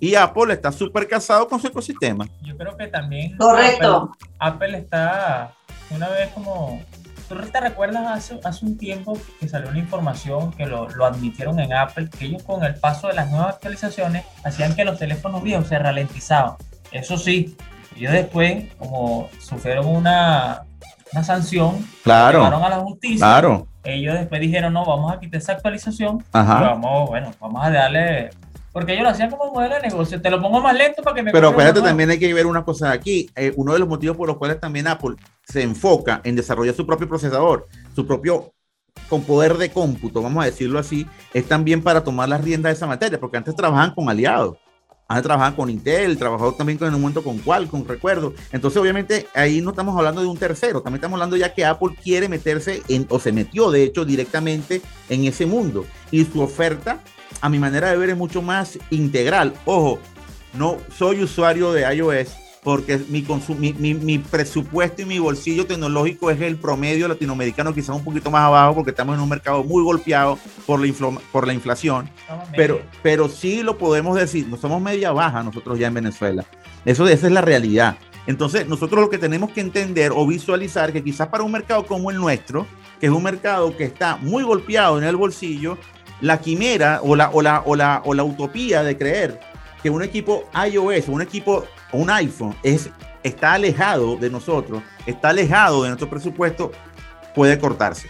y 0.00 0.14
Apple 0.14 0.52
está 0.52 0.72
súper 0.72 1.08
casado 1.08 1.48
con 1.48 1.60
su 1.60 1.66
ecosistema. 1.66 2.26
Yo 2.42 2.56
creo 2.56 2.76
que 2.76 2.86
también 2.86 3.36
Correcto. 3.36 4.12
Apple, 4.38 4.68
Apple 4.68 4.78
está 4.78 5.52
una 5.90 6.08
vez 6.08 6.30
como... 6.30 6.82
¿Tú 7.28 7.34
te 7.34 7.60
recuerdas 7.60 8.06
hace, 8.06 8.40
hace 8.42 8.64
un 8.64 8.78
tiempo 8.78 9.18
que 9.38 9.48
salió 9.48 9.68
una 9.68 9.80
información 9.80 10.50
que 10.52 10.64
lo, 10.64 10.88
lo 10.88 11.04
admitieron 11.04 11.60
en 11.60 11.74
Apple, 11.74 12.08
que 12.08 12.24
ellos 12.24 12.42
con 12.42 12.64
el 12.64 12.76
paso 12.76 13.08
de 13.08 13.14
las 13.14 13.30
nuevas 13.30 13.56
actualizaciones 13.56 14.24
hacían 14.44 14.74
que 14.74 14.82
los 14.86 14.98
teléfonos 14.98 15.42
viejos 15.42 15.68
se 15.68 15.78
ralentizaban? 15.78 16.54
Eso 16.90 17.18
sí, 17.18 17.54
ellos 17.96 18.12
después, 18.12 18.72
como 18.78 19.28
sufrieron 19.40 19.88
una, 19.88 20.62
una 21.12 21.22
sanción, 21.22 21.86
llevaron 22.02 22.62
a 22.62 22.70
la 22.70 22.78
justicia, 22.78 23.18
claro. 23.18 23.66
Ellos 23.94 24.14
después 24.14 24.40
dijeron, 24.40 24.72
no, 24.72 24.84
vamos 24.84 25.12
a 25.12 25.20
quitar 25.20 25.40
esa 25.40 25.52
actualización 25.52 26.24
Ajá. 26.32 26.58
y 26.60 26.64
vamos, 26.64 27.08
bueno, 27.08 27.30
vamos 27.40 27.64
a 27.64 27.70
darle... 27.70 28.30
Porque 28.72 28.92
ellos 28.92 29.04
lo 29.04 29.10
hacían 29.10 29.30
como 29.30 29.52
modelo 29.52 29.74
de 29.74 29.80
negocio. 29.80 30.20
Te 30.20 30.30
lo 30.30 30.40
pongo 30.40 30.60
más 30.60 30.76
lento 30.76 31.02
para 31.02 31.16
que 31.16 31.22
me 31.22 31.32
Pero 31.32 31.52
nuevo. 31.52 31.82
también 31.82 32.10
hay 32.10 32.18
que 32.18 32.32
ver 32.32 32.46
unas 32.46 32.62
cosas 32.64 32.92
aquí. 32.92 33.28
Eh, 33.34 33.52
uno 33.56 33.72
de 33.72 33.78
los 33.78 33.88
motivos 33.88 34.16
por 34.16 34.28
los 34.28 34.36
cuales 34.36 34.60
también 34.60 34.86
Apple 34.86 35.16
se 35.42 35.62
enfoca 35.62 36.20
en 36.22 36.36
desarrollar 36.36 36.74
su 36.74 36.86
propio 36.86 37.08
procesador, 37.08 37.66
su 37.94 38.06
propio 38.06 38.52
con 39.08 39.22
poder 39.22 39.56
de 39.56 39.70
cómputo, 39.70 40.22
vamos 40.22 40.42
a 40.42 40.46
decirlo 40.46 40.78
así, 40.78 41.06
es 41.32 41.46
también 41.46 41.82
para 41.82 42.04
tomar 42.04 42.28
las 42.28 42.42
riendas 42.42 42.70
de 42.70 42.74
esa 42.76 42.86
materia, 42.86 43.18
porque 43.18 43.36
antes 43.36 43.56
trabajaban 43.56 43.94
con 43.94 44.08
aliados. 44.08 44.58
Antes 45.10 45.24
trabajaban 45.24 45.54
con 45.54 45.70
Intel, 45.70 46.18
trabajó 46.18 46.52
también 46.52 46.78
con, 46.78 46.86
en 46.86 46.94
un 46.94 47.00
momento 47.00 47.24
con 47.24 47.38
Qualcomm, 47.38 47.86
recuerdo. 47.86 48.34
Entonces, 48.52 48.78
obviamente, 48.78 49.26
ahí 49.34 49.62
no 49.62 49.70
estamos 49.70 49.96
hablando 49.96 50.20
de 50.20 50.26
un 50.26 50.36
tercero, 50.36 50.82
también 50.82 50.98
estamos 50.98 51.16
hablando 51.16 51.36
ya 51.36 51.54
que 51.54 51.64
Apple 51.64 51.96
quiere 52.02 52.28
meterse 52.28 52.82
en, 52.88 53.06
o 53.08 53.18
se 53.18 53.32
metió, 53.32 53.70
de 53.70 53.84
hecho, 53.84 54.04
directamente 54.04 54.82
en 55.08 55.24
ese 55.24 55.46
mundo. 55.46 55.86
Y 56.10 56.26
su 56.26 56.42
oferta, 56.42 57.00
a 57.40 57.48
mi 57.48 57.58
manera 57.58 57.90
de 57.90 57.96
ver, 57.96 58.10
es 58.10 58.18
mucho 58.18 58.42
más 58.42 58.78
integral. 58.90 59.54
Ojo, 59.64 59.98
no 60.52 60.76
soy 60.94 61.22
usuario 61.22 61.72
de 61.72 61.90
iOS 61.94 62.28
porque 62.62 62.98
mi, 63.08 63.24
mi, 63.58 63.72
mi- 63.72 63.94
mi 63.94 64.18
presupuesto 64.18 65.02
y 65.02 65.04
mi 65.04 65.18
bolsillo 65.18 65.66
tecnológico 65.66 66.30
es 66.30 66.40
el 66.40 66.56
promedio 66.56 67.08
latinoamericano, 67.08 67.72
quizás 67.74 67.96
un 67.96 68.04
poquito 68.04 68.30
más 68.30 68.42
abajo, 68.42 68.74
porque 68.74 68.90
estamos 68.90 69.14
en 69.16 69.22
un 69.22 69.28
mercado 69.28 69.62
muy 69.64 69.82
golpeado 69.82 70.38
por 70.66 70.84
la, 70.84 70.92
por 71.32 71.46
la 71.46 71.52
inflación. 71.54 72.10
Pero, 72.56 72.80
pero 73.02 73.28
sí 73.28 73.62
lo 73.62 73.78
podemos 73.78 74.16
decir, 74.18 74.46
no 74.48 74.56
somos 74.56 74.82
media 74.82 75.12
baja 75.12 75.42
nosotros 75.42 75.78
ya 75.78 75.86
en 75.88 75.94
Venezuela. 75.94 76.44
Eso, 76.84 77.06
esa 77.08 77.26
es 77.26 77.32
la 77.32 77.40
realidad. 77.40 77.96
Entonces, 78.26 78.66
nosotros 78.68 79.00
lo 79.00 79.08
que 79.08 79.16
tenemos 79.18 79.50
que 79.52 79.60
entender 79.62 80.12
o 80.14 80.26
visualizar 80.26 80.92
que 80.92 81.02
quizás 81.02 81.28
para 81.28 81.44
un 81.44 81.52
mercado 81.52 81.86
como 81.86 82.10
el 82.10 82.18
nuestro, 82.18 82.66
que 83.00 83.06
es 83.06 83.12
un 83.12 83.22
mercado 83.22 83.74
que 83.76 83.84
está 83.84 84.16
muy 84.16 84.42
golpeado 84.42 84.98
en 84.98 85.04
el 85.04 85.16
bolsillo, 85.16 85.78
la 86.20 86.38
quimera 86.40 87.00
o 87.02 87.14
la, 87.16 87.30
o 87.30 87.40
la, 87.40 87.62
o 87.64 87.74
la, 87.76 88.02
o 88.04 88.12
la 88.12 88.24
utopía 88.24 88.82
de 88.82 88.98
creer 88.98 89.40
que 89.82 89.88
un 89.88 90.02
equipo 90.02 90.44
iOS, 90.70 91.08
un 91.08 91.22
equipo, 91.22 91.64
un 91.92 92.10
iPhone, 92.10 92.54
es, 92.62 92.90
está 93.22 93.54
alejado 93.54 94.16
de 94.16 94.30
nosotros, 94.30 94.82
está 95.06 95.30
alejado 95.30 95.82
de 95.82 95.88
nuestro 95.88 96.08
presupuesto, 96.08 96.72
puede 97.34 97.58
cortarse. 97.58 98.08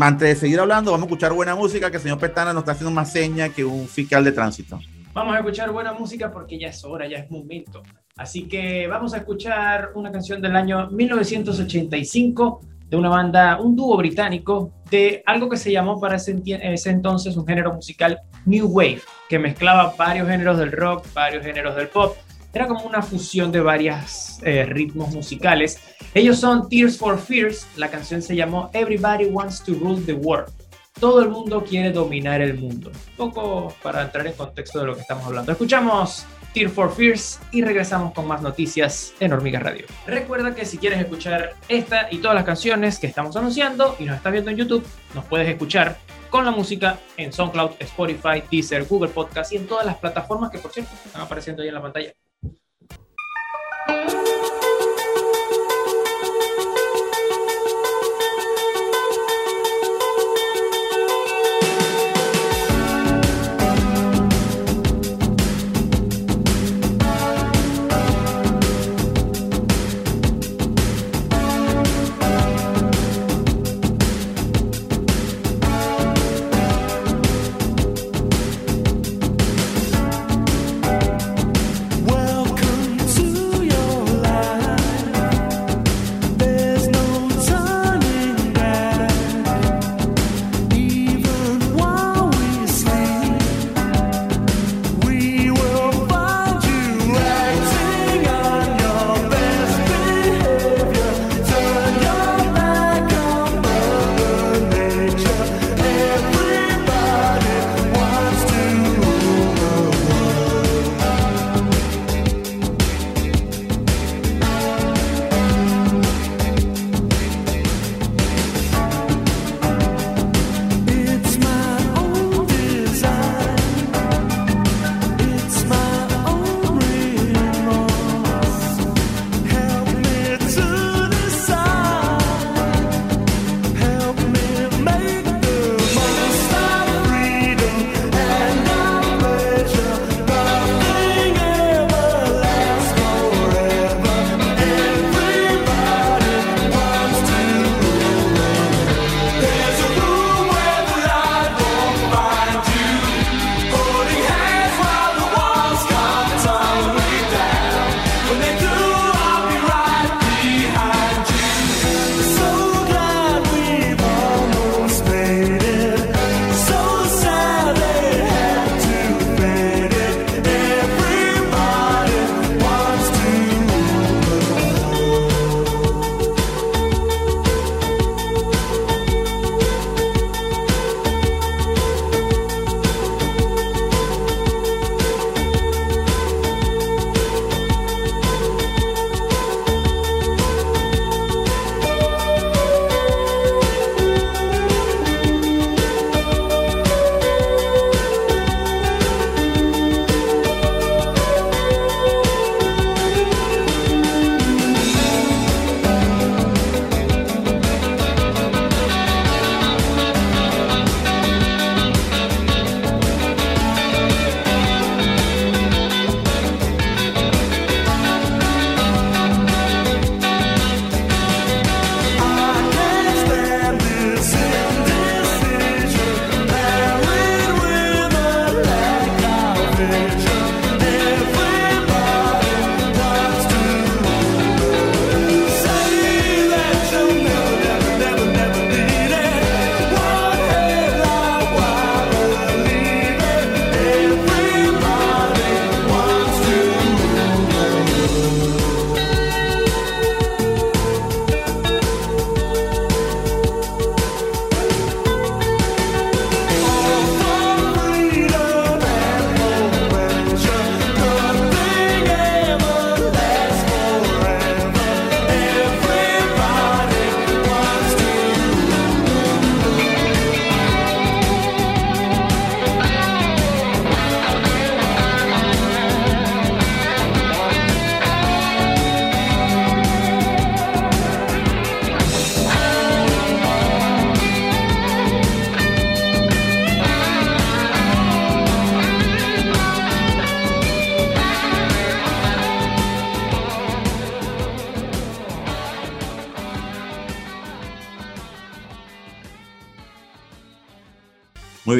Antes 0.00 0.28
de 0.28 0.36
seguir 0.36 0.60
hablando, 0.60 0.92
vamos 0.92 1.04
a 1.04 1.08
escuchar 1.08 1.32
buena 1.32 1.54
música 1.54 1.90
que 1.90 1.98
el 1.98 2.02
señor 2.02 2.18
Pestana 2.18 2.52
nos 2.52 2.62
está 2.62 2.72
haciendo 2.72 2.90
más 2.90 3.12
seña 3.12 3.50
que 3.50 3.64
un 3.64 3.86
fiscal 3.86 4.24
de 4.24 4.32
tránsito. 4.32 4.80
Vamos 5.12 5.34
a 5.34 5.38
escuchar 5.38 5.70
buena 5.70 5.92
música 5.92 6.32
porque 6.32 6.58
ya 6.58 6.68
es 6.68 6.84
hora, 6.84 7.06
ya 7.06 7.18
es 7.18 7.30
momento. 7.30 7.82
Así 8.16 8.48
que 8.48 8.88
vamos 8.88 9.14
a 9.14 9.18
escuchar 9.18 9.92
una 9.94 10.10
canción 10.10 10.40
del 10.40 10.56
año 10.56 10.88
1985 10.90 12.60
de 12.88 12.96
una 12.96 13.08
banda, 13.08 13.60
un 13.60 13.76
dúo 13.76 13.96
británico, 13.96 14.72
de 14.90 15.22
algo 15.26 15.48
que 15.48 15.56
se 15.56 15.72
llamó 15.72 16.00
para 16.00 16.16
ese, 16.16 16.40
ese 16.44 16.90
entonces 16.90 17.36
un 17.36 17.46
género 17.46 17.72
musical 17.72 18.20
New 18.44 18.66
Wave, 18.68 19.00
que 19.28 19.38
mezclaba 19.38 19.94
varios 19.96 20.28
géneros 20.28 20.58
del 20.58 20.72
rock, 20.72 21.06
varios 21.12 21.44
géneros 21.44 21.74
del 21.76 21.88
pop. 21.88 22.16
Era 22.54 22.68
como 22.68 22.84
una 22.84 23.02
fusión 23.02 23.50
de 23.50 23.60
varios 23.60 24.38
ritmos 24.68 25.12
musicales. 25.12 25.80
Ellos 26.14 26.38
son 26.38 26.68
Tears 26.68 26.96
for 26.96 27.18
Fears, 27.18 27.66
la 27.76 27.90
canción 27.90 28.22
se 28.22 28.36
llamó 28.36 28.70
Everybody 28.72 29.24
Wants 29.24 29.64
to 29.64 29.74
Rule 29.74 30.00
the 30.06 30.12
World. 30.12 30.52
Todo 31.00 31.20
el 31.22 31.28
mundo 31.30 31.64
quiere 31.64 31.90
dominar 31.90 32.40
el 32.40 32.54
mundo. 32.54 32.92
Un 33.18 33.32
poco 33.32 33.74
para 33.82 34.02
entrar 34.02 34.24
en 34.28 34.34
contexto 34.34 34.78
de 34.78 34.86
lo 34.86 34.94
que 34.94 35.00
estamos 35.00 35.26
hablando. 35.26 35.50
Escuchamos 35.50 36.24
Tear 36.52 36.70
for 36.70 36.94
Fears 36.94 37.40
y 37.50 37.62
regresamos 37.62 38.12
con 38.12 38.28
más 38.28 38.40
noticias 38.40 39.12
en 39.18 39.32
Hormiga 39.32 39.58
Radio. 39.58 39.86
Recuerda 40.06 40.54
que 40.54 40.64
si 40.64 40.78
quieres 40.78 41.00
escuchar 41.00 41.54
esta 41.68 42.06
y 42.12 42.18
todas 42.18 42.36
las 42.36 42.44
canciones 42.44 43.00
que 43.00 43.08
estamos 43.08 43.34
anunciando 43.36 43.96
y 43.98 44.04
nos 44.04 44.16
estás 44.16 44.32
viendo 44.32 44.52
en 44.52 44.58
YouTube, 44.58 44.86
nos 45.12 45.24
puedes 45.24 45.48
escuchar 45.48 45.98
con 46.30 46.44
la 46.44 46.52
música 46.52 47.00
en 47.16 47.32
SoundCloud, 47.32 47.72
Spotify, 47.80 48.44
Deezer, 48.48 48.84
Google 48.84 49.10
Podcast 49.10 49.52
y 49.52 49.56
en 49.56 49.66
todas 49.66 49.84
las 49.84 49.96
plataformas 49.96 50.52
que 50.52 50.58
por 50.58 50.70
cierto 50.70 50.92
están 51.04 51.22
apareciendo 51.22 51.62
ahí 51.62 51.68
en 51.68 51.74
la 51.74 51.82
pantalla. 51.82 52.14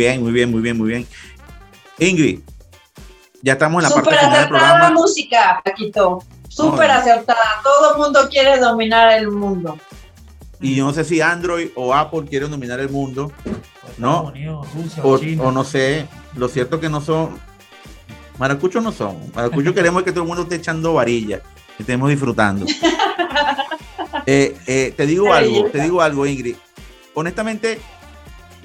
Bien, 0.05 0.23
muy 0.23 0.33
bien, 0.33 0.51
muy 0.51 0.61
bien, 0.63 0.77
muy 0.79 0.89
bien. 0.89 1.07
Ingrid, 1.99 2.41
ya 3.43 3.53
estamos 3.55 3.79
en 3.79 3.83
la 3.85 3.89
Súper 3.91 4.05
parte 4.05 4.19
final 4.19 4.31
del 4.33 4.41
acertada 4.41 4.63
la 4.67 4.75
programa. 4.79 5.01
música, 5.01 5.61
Paquito. 5.65 6.23
Súper 6.49 6.89
No. 6.89 6.95
acertada. 6.95 7.61
Todo 7.63 7.93
el 7.93 7.99
mundo 7.99 8.29
quiere 8.31 8.59
dominar 8.59 9.13
el 9.13 9.31
mundo. 9.31 9.79
Y 10.61 10.77
yo 10.77 10.85
no 10.87 10.93
sé 10.93 11.05
si 11.05 11.21
Android 11.21 11.69
o 11.75 11.93
Apple 11.95 12.25
quieren 12.29 12.51
dominar 12.51 12.81
el 12.81 12.89
mundo, 12.89 13.33
Estados 13.45 13.99
No. 13.99 14.23
Unidos, 14.25 14.67
Rusia, 14.75 15.03
o, 15.05 15.19
China. 15.19 15.43
o 15.45 15.53
no 15.53 15.65
sé. 15.65 16.07
Lo 16.37 16.49
cierto 16.49 16.81
que 16.81 16.89
no 16.89 17.01
son. 17.01 17.39
Maracuchos 18.39 18.83
no 18.83 18.93
son. 18.93 19.19
Maracuchos 19.35 19.73
queremos 19.75 20.03
que 20.05 20.11
todo 20.13 20.23
el 20.23 20.29
mundo 20.29 20.43
esté 20.45 20.57
echando 20.57 20.95
varilla, 20.95 21.41
que 21.77 21.83
estemos 21.83 22.09
disfrutando. 22.11 22.67
Eh, 24.27 24.57
eh, 24.67 24.95
te 24.97 25.07
digo 25.07 25.35
algo, 25.35 25.67
te 25.71 25.83
digo 25.83 26.01
algo, 26.01 26.25
Ingrid. 26.25 26.57
Honestamente, 27.13 27.79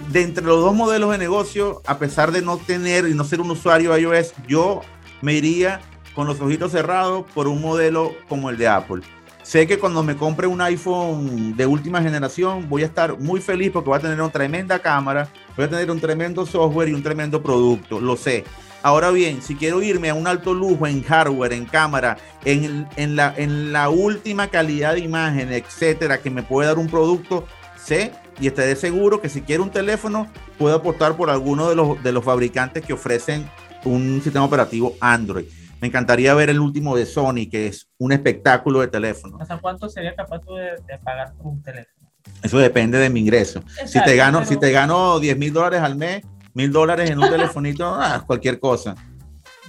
de 0.08 0.22
entre 0.22 0.44
los 0.44 0.62
dos 0.62 0.74
modelos 0.74 1.12
de 1.12 1.18
negocio, 1.18 1.82
a 1.86 2.00
pesar 2.00 2.32
de 2.32 2.42
no 2.42 2.58
tener 2.58 3.08
y 3.08 3.14
no 3.14 3.24
ser 3.24 3.42
un 3.42 3.52
usuario 3.52 3.96
iOS, 3.98 4.34
yo 4.48 4.82
me 5.22 5.34
iría 5.34 5.82
con 6.16 6.26
los 6.28 6.40
ojitos 6.42 6.72
cerrados 6.72 7.26
por 7.34 7.48
un 7.48 7.62
modelo 7.62 8.14
como 8.28 8.50
el 8.50 8.58
de 8.58 8.68
Apple. 8.68 9.02
Sé 9.44 9.68
que 9.68 9.80
cuando 9.80 10.04
me 10.04 10.16
compre 10.16 10.48
un 10.48 10.62
iPhone 10.62 11.56
de 11.56 11.66
última 11.66 12.02
generación 12.02 12.70
voy 12.70 12.84
a 12.84 12.86
estar 12.86 13.18
muy 13.20 13.42
feliz 13.42 13.72
porque 13.72 13.90
voy 13.90 13.98
a 13.98 14.02
tener 14.02 14.20
una 14.20 14.32
tremenda 14.32 14.80
cámara, 14.80 15.30
voy 15.56 15.66
a 15.66 15.70
tener 15.70 15.90
un 15.90 16.00
tremendo 16.00 16.46
software 16.46 16.90
y 16.90 16.94
un 16.94 17.04
tremendo 17.04 17.42
producto, 17.42 18.00
lo 18.00 18.16
sé. 18.16 18.44
Ahora 18.82 19.12
bien, 19.12 19.42
si 19.42 19.56
quiero 19.56 19.82
irme 19.82 20.10
a 20.10 20.14
un 20.14 20.28
alto 20.28 20.54
lujo 20.54 20.88
en 20.88 21.04
hardware, 21.04 21.54
en 21.54 21.66
cámara, 21.66 22.18
en, 22.46 22.88
en 22.96 23.16
la, 23.16 23.34
en 23.36 23.74
la 23.74 23.90
última 23.90 24.48
calidad 24.48 24.94
de 24.94 25.02
imagen, 25.02 25.52
etcétera, 25.52 26.22
que 26.22 26.30
me 26.30 26.44
puede 26.44 26.68
dar 26.68 26.78
un 26.78 26.88
producto, 26.88 27.46
sé 27.76 28.14
y 28.40 28.48
estaré 28.48 28.76
seguro 28.76 29.22
que 29.22 29.30
si 29.30 29.42
quiero 29.42 29.64
un 29.64 29.72
teléfono, 29.72 30.28
puedo 30.58 30.76
apostar 30.76 31.16
por 31.16 31.30
alguno 31.30 31.70
de 31.70 31.76
los, 31.76 32.02
de 32.04 32.12
los 32.12 32.24
fabricantes 32.24 32.86
que 32.86 32.94
ofrecen 32.94 33.50
un 33.86 34.22
sistema 34.24 34.46
operativo 34.46 34.96
Android. 35.00 35.46
Me 35.82 35.88
encantaría 35.88 36.34
ver 36.34 36.50
el 36.50 36.60
último 36.60 36.96
de 36.98 37.06
Sony, 37.06 37.50
que 37.50 37.68
es 37.68 37.88
un 37.98 38.12
espectáculo 38.12 38.82
de 38.82 38.88
teléfono. 38.88 39.38
¿Hasta 39.40 39.58
cuánto 39.60 39.88
sería 39.90 40.14
capaz 40.16 40.40
tú 40.42 40.54
de, 40.56 40.72
de 40.88 40.98
pagar 41.04 41.34
por 41.36 41.48
un 41.48 41.62
teléfono? 41.62 41.96
Eso 42.44 42.58
depende 42.58 42.98
de 42.98 43.10
mi 43.10 43.22
ingreso. 43.22 43.64
Si 43.86 44.02
te 44.04 44.16
gano, 44.16 44.40
pero- 44.40 44.50
si 44.50 44.58
te 44.58 44.72
gano 44.72 45.20
10 45.20 45.38
mil 45.38 45.54
dólares 45.54 45.82
al 45.82 45.96
mes, 45.96 46.22
mil 46.54 46.72
dólares 46.72 47.10
en 47.10 47.20
un 47.20 47.30
telefonito, 47.32 47.86
ah, 47.96 48.24
cualquier 48.28 48.60
cosa. 48.60 48.96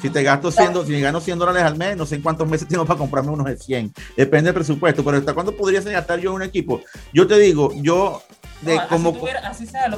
Si 0.03 0.09
te 0.11 0.23
gasto 0.23 0.51
100, 0.51 0.73
do- 0.73 0.85
si 0.85 0.93
me 0.93 1.01
gano 1.01 1.21
100 1.21 1.39
dólares 1.39 1.63
al 1.63 1.77
mes, 1.77 1.97
no 1.97 2.07
sé 2.07 2.17
en 2.17 2.23
cuántos 2.23 2.49
meses 2.49 2.67
tengo 2.67 2.85
para 2.85 2.99
comprarme 2.99 3.31
unos 3.31 3.47
de 3.47 3.57
100. 3.57 3.93
Depende 4.17 4.47
del 4.49 4.55
presupuesto, 4.55 5.05
pero 5.05 5.19
¿hasta 5.19 5.33
cuándo 5.35 5.55
podría 5.55 5.81
gastar 5.81 6.19
yo 6.19 6.31
en 6.31 6.37
un 6.37 6.43
equipo? 6.43 6.81
Yo 7.13 7.27
te 7.27 7.39
digo, 7.39 7.73
yo 7.77 8.21
de 8.63 8.75
No, 8.77 8.81
así, 8.81 9.19
tuviera- 9.19 9.55
sea 9.55 9.89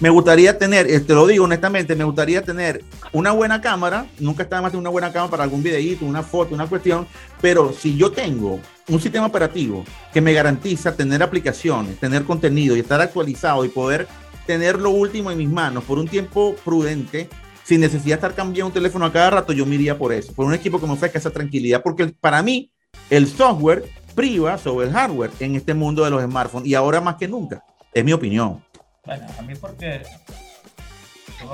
me 0.00 0.10
gustaría 0.10 0.58
tener, 0.58 0.90
eh, 0.90 1.00
te 1.00 1.14
lo 1.14 1.26
digo 1.26 1.44
honestamente, 1.44 1.94
me 1.94 2.04
gustaría 2.04 2.42
tener 2.42 2.82
una 3.12 3.30
buena 3.30 3.60
cámara, 3.60 4.06
nunca 4.18 4.42
está 4.42 4.56
de 4.56 4.62
más 4.62 4.72
tener 4.72 4.80
una 4.80 4.90
buena 4.90 5.12
cámara 5.12 5.30
para 5.30 5.44
algún 5.44 5.62
videíto, 5.62 6.04
una 6.04 6.22
foto, 6.22 6.54
una 6.54 6.66
cuestión, 6.66 7.06
pero 7.40 7.72
si 7.72 7.96
yo 7.96 8.10
tengo 8.10 8.58
un 8.88 9.00
sistema 9.00 9.26
operativo 9.26 9.84
que 10.12 10.20
me 10.20 10.32
garantiza 10.32 10.96
tener 10.96 11.22
aplicaciones, 11.22 11.98
tener 12.00 12.24
contenido 12.24 12.76
y 12.76 12.80
estar 12.80 13.00
actualizado 13.00 13.64
y 13.64 13.68
poder 13.68 14.08
tener 14.46 14.80
lo 14.80 14.90
último 14.90 15.30
en 15.30 15.38
mis 15.38 15.48
manos 15.48 15.84
por 15.84 15.98
un 15.98 16.08
tiempo 16.08 16.56
prudente, 16.64 17.28
sin 17.62 17.80
necesidad 17.80 18.16
de 18.16 18.26
estar 18.26 18.34
cambiando 18.34 18.66
un 18.66 18.72
teléfono 18.74 19.06
a 19.06 19.12
cada 19.12 19.30
rato, 19.30 19.52
yo 19.52 19.64
me 19.64 19.76
iría 19.76 19.96
por 19.96 20.12
eso, 20.12 20.32
por 20.34 20.44
un 20.44 20.54
equipo 20.54 20.80
que 20.80 20.86
me 20.86 20.92
ofrezca 20.92 21.18
esa 21.18 21.30
tranquilidad, 21.30 21.82
porque 21.82 22.08
para 22.08 22.42
mí 22.42 22.70
el 23.10 23.28
software 23.28 23.84
priva 24.14 24.58
sobre 24.58 24.86
el 24.86 24.92
hardware 24.92 25.30
en 25.40 25.56
este 25.56 25.74
mundo 25.74 26.04
de 26.04 26.10
los 26.10 26.22
smartphones 26.22 26.66
y 26.68 26.74
ahora 26.74 27.00
más 27.00 27.16
que 27.16 27.28
nunca, 27.28 27.64
es 27.92 28.04
mi 28.04 28.12
opinión. 28.12 28.62
Bueno, 29.04 29.26
a 29.38 29.42
mí 29.42 29.54
porque... 29.60 30.02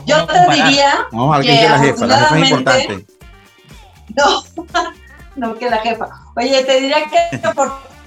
yo 0.06 0.26
te 0.26 0.32
comparar. 0.32 0.68
diría, 0.68 0.94
Vamos 1.10 1.34
a 1.34 1.38
ver 1.38 1.46
qué 1.46 1.52
Que 1.52 1.58
dice 1.58 1.68
la 1.68 1.78
jefa, 1.78 2.06
la 2.06 2.18
jefa 2.18 2.38
es 2.38 2.50
importante. 2.50 3.06
no, 4.16 4.42
no 5.36 5.54
que 5.56 5.70
la 5.70 5.78
jefa. 5.78 6.08
Oye, 6.36 6.64
te 6.64 6.80
diría 6.80 6.98
que 7.06 7.36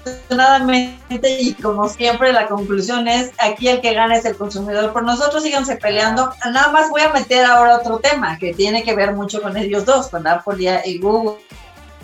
afortunadamente 0.04 1.40
y 1.40 1.54
como 1.54 1.88
siempre 1.88 2.32
la 2.32 2.46
conclusión 2.46 3.08
es 3.08 3.32
aquí 3.38 3.68
el 3.68 3.80
que 3.80 3.94
gana 3.94 4.16
es 4.16 4.24
el 4.24 4.36
consumidor. 4.36 4.92
Por 4.92 5.04
nosotros 5.04 5.42
síganse 5.42 5.76
peleando. 5.76 6.32
Nada 6.44 6.70
más 6.72 6.90
voy 6.90 7.02
a 7.02 7.12
meter 7.12 7.44
ahora 7.44 7.76
otro 7.76 7.98
tema 7.98 8.38
que 8.38 8.54
tiene 8.54 8.82
que 8.82 8.94
ver 8.94 9.12
mucho 9.12 9.42
con 9.42 9.56
ellos 9.56 9.84
dos, 9.84 10.08
con 10.08 10.26
Apple 10.26 10.82
y 10.84 10.98
Google. 10.98 11.38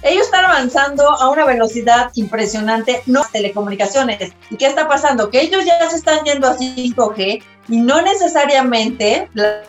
Ellos 0.03 0.25
están 0.25 0.47
avanzando 0.47 1.09
a 1.09 1.29
una 1.29 1.45
velocidad 1.45 2.11
impresionante, 2.15 3.03
no 3.07 3.23
telecomunicaciones. 3.31 4.33
¿Y 4.51 4.57
qué 4.57 4.67
está 4.67 4.89
pasando? 4.89 5.31
Que 5.31 5.43
ellos 5.43 5.65
ya 5.67 5.89
se 5.91 5.97
están 5.97 6.25
yendo 6.25 6.49
a 6.49 6.57
5G 6.57 7.43
y 7.69 7.77
no 7.81 8.01
necesariamente 8.01 9.29
la- 9.35 9.63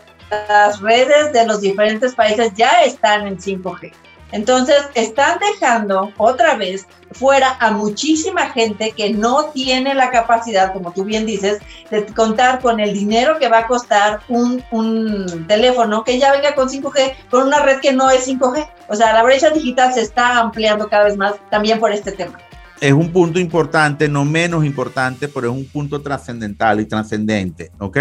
las 0.48 0.80
redes 0.80 1.30
de 1.34 1.46
los 1.46 1.60
diferentes 1.60 2.14
países 2.14 2.52
ya 2.56 2.82
están 2.84 3.26
en 3.26 3.38
5G. 3.38 3.92
Entonces, 4.32 4.76
están 4.94 5.38
dejando 5.38 6.12
otra 6.16 6.56
vez 6.56 6.86
fuera 7.12 7.56
a 7.60 7.70
muchísima 7.70 8.50
gente 8.50 8.92
que 8.96 9.10
no 9.10 9.50
tiene 9.50 9.94
la 9.94 10.10
capacidad, 10.10 10.72
como 10.72 10.92
tú 10.92 11.04
bien 11.04 11.26
dices, 11.26 11.58
de 11.90 12.06
contar 12.06 12.60
con 12.60 12.80
el 12.80 12.94
dinero 12.94 13.38
que 13.38 13.48
va 13.48 13.60
a 13.60 13.66
costar 13.66 14.20
un, 14.28 14.64
un 14.70 15.46
teléfono 15.46 16.02
que 16.04 16.18
ya 16.18 16.32
venga 16.32 16.54
con 16.54 16.68
5G, 16.68 17.14
con 17.30 17.46
una 17.46 17.62
red 17.62 17.80
que 17.80 17.92
no 17.92 18.10
es 18.10 18.26
5G. 18.26 18.66
O 18.88 18.96
sea, 18.96 19.12
la 19.12 19.22
brecha 19.22 19.50
digital 19.50 19.92
se 19.92 20.00
está 20.00 20.38
ampliando 20.38 20.88
cada 20.88 21.04
vez 21.04 21.16
más 21.16 21.34
también 21.50 21.78
por 21.78 21.92
este 21.92 22.12
tema. 22.12 22.38
Es 22.80 22.92
un 22.92 23.12
punto 23.12 23.38
importante, 23.38 24.08
no 24.08 24.24
menos 24.24 24.64
importante, 24.64 25.28
pero 25.28 25.52
es 25.52 25.56
un 25.56 25.66
punto 25.66 26.02
trascendental 26.02 26.80
y 26.80 26.86
trascendente, 26.86 27.70
¿ok? 27.78 27.98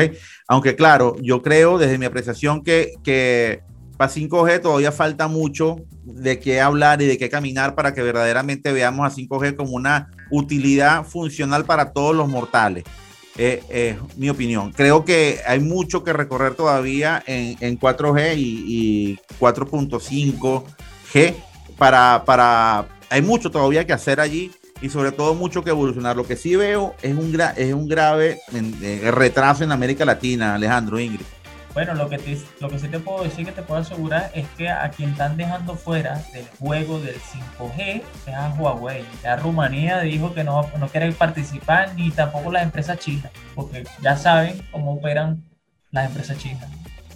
Aunque 0.48 0.76
claro, 0.76 1.16
yo 1.22 1.44
creo 1.44 1.78
desde 1.78 2.00
mi 2.00 2.06
apreciación 2.06 2.64
que, 2.64 2.94
que 3.04 3.62
para 4.02 4.12
5G 4.12 4.62
todavía 4.64 4.92
falta 4.92 5.28
mucho 5.28 5.76
de 6.04 6.40
qué 6.40 6.60
hablar 6.60 7.04
y 7.04 7.06
de 7.06 7.20
qué 7.20 7.30
caminar 7.30 7.76
para 7.76 7.94
que 7.94 8.02
verdaderamente 8.02 8.72
veamos 8.72 9.06
a 9.06 9.16
5G 9.16 9.56
como 9.56 9.74
una 9.74 10.10
utilidad 10.32 11.06
funcional 11.06 11.66
para 11.66 11.92
todos 11.94 12.16
los 12.16 12.28
mortales. 12.28 12.84
Eh, 13.38 13.62
eh, 13.70 14.00
mi 14.18 14.28
opinión. 14.32 14.72
Creo 14.72 15.06
que 15.06 15.42
hay 15.46 15.60
mucho 15.60 16.04
que 16.04 16.14
recorrer 16.14 16.56
todavía 16.56 17.22
en, 17.28 17.56
en 17.60 17.80
4G 17.80 18.38
y, 18.38 18.64
y 19.12 19.20
4.5G 19.40 21.36
para, 21.78 22.24
para... 22.26 22.88
Hay 23.12 23.22
mucho 23.22 23.52
todavía 23.52 23.86
que 23.86 23.94
hacer 23.94 24.20
allí 24.20 24.50
y 24.82 24.90
sobre 24.90 25.12
todo 25.12 25.36
mucho 25.36 25.64
que 25.64 25.70
evolucionar. 25.70 26.16
Lo 26.16 26.26
que 26.26 26.36
sí 26.38 26.56
veo 26.56 26.96
es 27.04 27.14
un, 27.16 27.32
gra- 27.32 27.54
es 27.56 27.72
un 27.72 27.88
grave 27.88 28.40
en- 28.52 28.76
eh, 28.82 29.12
retraso 29.12 29.64
en 29.64 29.72
América 29.72 30.06
Latina, 30.06 30.56
Alejandro 30.56 31.00
Ingrid. 31.00 31.26
Bueno, 31.74 31.94
lo 31.94 32.10
que, 32.10 32.18
te- 32.18 32.42
lo 32.60 32.70
que 32.70 32.80
sí 32.80 32.88
te 32.90 33.00
puedo 33.00 33.24
decir, 33.24 33.46
que 33.46 33.52
te 33.54 33.62
puedo 33.62 33.80
asegurar, 33.80 34.30
es 34.36 34.46
que 34.58 34.70
a 34.70 34.90
quien 34.90 35.12
están 35.12 35.38
dejando 35.38 35.76
fuera 35.76 36.22
del 36.34 36.46
juego 36.60 37.00
del 37.00 37.16
5G 37.16 38.02
es 38.28 38.34
a 38.34 38.50
Huawei. 38.58 39.06
Ya 39.24 39.38
Rumanía 39.38 40.02
dijo 40.02 40.34
que 40.34 40.44
no, 40.44 40.70
no 40.80 40.88
quiere 40.90 41.12
participar, 41.14 41.94
ni 41.96 42.12
tampoco 42.12 42.52
las 42.52 42.64
empresas 42.64 43.00
chinas, 43.00 43.32
porque 43.56 43.86
ya 44.02 44.18
saben 44.18 44.62
cómo 44.72 44.94
operan 44.94 45.44
las 45.92 46.08
empresas 46.08 46.38
chinas. 46.38 46.66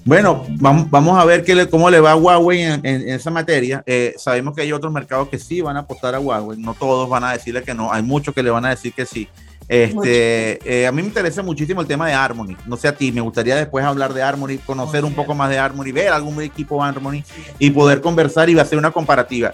Bueno, 0.05 0.45
vamos, 0.49 1.17
a 1.19 1.25
ver 1.25 1.43
qué 1.43 1.55
le- 1.55 1.67
cómo 1.67 1.89
le 1.89 1.99
va 1.99 2.11
a 2.11 2.15
Huawei 2.15 2.61
en, 2.61 2.73
en- 2.85 3.01
en 3.01 3.09
esa 3.09 3.31
materia. 3.31 3.83
Eh, 3.87 4.13
sabemos 4.17 4.55
que 4.55 4.61
hay 4.61 4.71
otros 4.71 4.93
mercados 4.93 5.27
que 5.29 5.39
sí 5.39 5.61
van 5.61 5.75
a 5.77 5.79
apostar 5.81 6.13
a 6.13 6.19
Huawei. 6.19 6.59
No 6.59 6.75
todos 6.75 7.09
van 7.09 7.23
a 7.23 7.31
decirle 7.33 7.63
que 7.63 7.73
no. 7.73 7.91
Hay 7.91 8.03
muchos 8.03 8.33
que 8.35 8.43
le 8.43 8.51
van 8.51 8.65
a 8.65 8.69
decir 8.69 8.93
que 8.93 9.05
sí. 9.07 9.27
Este, 9.67 10.59
eh, 10.81 10.87
a 10.87 10.91
mí 10.91 11.01
me 11.01 11.07
interesa 11.07 11.41
muchísimo 11.41 11.81
el 11.81 11.87
tema 11.87 12.07
de 12.07 12.13
Harmony. 12.13 12.55
No 12.65 12.77
sé 12.77 12.87
a 12.87 12.95
ti, 12.95 13.11
me 13.11 13.21
gustaría 13.21 13.55
después 13.55 13.83
hablar 13.83 14.13
de 14.13 14.21
Harmony, 14.21 14.57
conocer 14.59 15.03
un 15.03 15.13
poco 15.13 15.33
más 15.33 15.49
de 15.49 15.57
Harmony, 15.57 15.91
ver 15.91 16.09
algún 16.09 16.39
equipo 16.41 16.83
Harmony 16.83 17.23
y 17.57 17.71
poder 17.71 18.01
conversar 18.01 18.49
y 18.49 18.59
hacer 18.59 18.77
una 18.77 18.91
comparativa. 18.91 19.53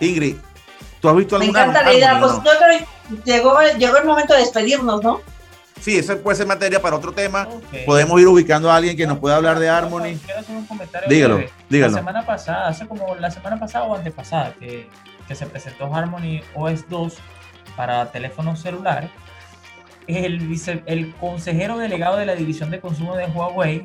Ingrid, 0.00 0.36
¿tú 1.00 1.08
has 1.08 1.16
visto 1.16 1.38
Me 1.38 1.44
alguna 1.44 1.64
encanta 1.64 1.82
la 1.82 1.92
idea. 1.94 2.20
Pues 2.20 2.32
no? 2.32 2.44
yo 2.44 2.50
creo 2.58 2.78
que 2.78 3.30
llegó, 3.30 3.54
llegó 3.78 3.96
el 3.98 4.04
momento 4.06 4.34
de 4.34 4.40
despedirnos, 4.40 5.02
¿no? 5.02 5.20
Sí, 5.80 5.98
esa 5.98 6.16
puede 6.16 6.36
ser 6.38 6.46
materia 6.46 6.80
para 6.80 6.96
otro 6.96 7.12
tema. 7.12 7.46
Podemos 7.84 8.18
ir 8.18 8.26
ubicando 8.26 8.70
a 8.70 8.76
alguien 8.76 8.96
que 8.96 9.06
nos 9.06 9.18
pueda 9.18 9.36
hablar 9.36 9.58
de 9.58 9.68
Harmony. 9.68 10.16
Quiero 10.24 10.40
hacer 10.40 10.56
un 10.56 10.66
comentario 10.66 11.08
Dígalo, 11.10 11.34
breve. 11.36 11.52
dígalo. 11.68 11.92
La 11.92 11.98
semana 11.98 12.24
pasada, 12.24 12.68
hace 12.68 12.86
como 12.88 13.14
la 13.16 13.30
semana 13.30 13.60
pasada 13.60 13.84
o 13.84 13.94
antepasada, 13.94 14.54
que, 14.54 14.88
que 15.28 15.34
se 15.34 15.44
presentó 15.44 15.94
Harmony 15.94 16.40
OS 16.54 16.88
2 16.88 17.14
para 17.76 18.10
teléfonos 18.12 18.60
celulares, 18.60 19.10
el, 20.06 20.38
vice- 20.40 20.82
el 20.86 21.12
consejero 21.14 21.78
delegado 21.78 22.16
de 22.16 22.26
la 22.26 22.34
división 22.34 22.70
de 22.70 22.80
consumo 22.80 23.16
de 23.16 23.26
Huawei, 23.26 23.84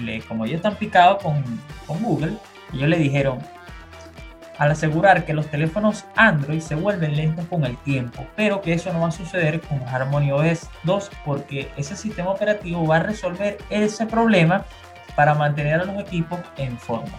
le, 0.00 0.20
como 0.22 0.44
ellos 0.44 0.56
están 0.56 0.76
picados 0.76 1.22
con, 1.22 1.42
con 1.86 2.02
Google, 2.02 2.32
ellos 2.72 2.88
le 2.88 2.98
dijeron, 2.98 3.38
al 4.58 4.70
asegurar 4.70 5.24
que 5.24 5.32
los 5.34 5.46
teléfonos 5.48 6.04
Android 6.16 6.60
se 6.60 6.74
vuelven 6.76 7.16
lentos 7.16 7.44
con 7.46 7.64
el 7.64 7.76
tiempo, 7.78 8.24
pero 8.36 8.60
que 8.60 8.72
eso 8.72 8.92
no 8.92 9.00
va 9.00 9.08
a 9.08 9.12
suceder 9.12 9.60
con 9.60 9.80
Harmony 9.88 10.30
OS 10.32 10.68
2 10.84 11.10
porque 11.24 11.68
ese 11.76 11.96
sistema 11.96 12.30
operativo 12.30 12.86
va 12.86 12.96
a 12.96 13.00
resolver 13.00 13.58
ese 13.70 14.06
problema 14.06 14.64
para 15.16 15.34
mantener 15.34 15.80
a 15.80 15.84
los 15.84 15.98
equipos 16.00 16.38
en 16.56 16.78
forma. 16.78 17.16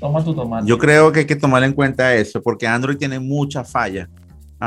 Toma 0.00 0.22
tu 0.24 0.34
tomate. 0.34 0.66
Yo 0.66 0.78
creo 0.78 1.12
que 1.12 1.20
hay 1.20 1.26
que 1.26 1.36
tomar 1.36 1.62
en 1.62 1.72
cuenta 1.72 2.12
eso, 2.14 2.42
porque 2.42 2.66
Android 2.66 2.96
tiene 2.96 3.18
muchas 3.20 3.70
fallas. 3.70 4.08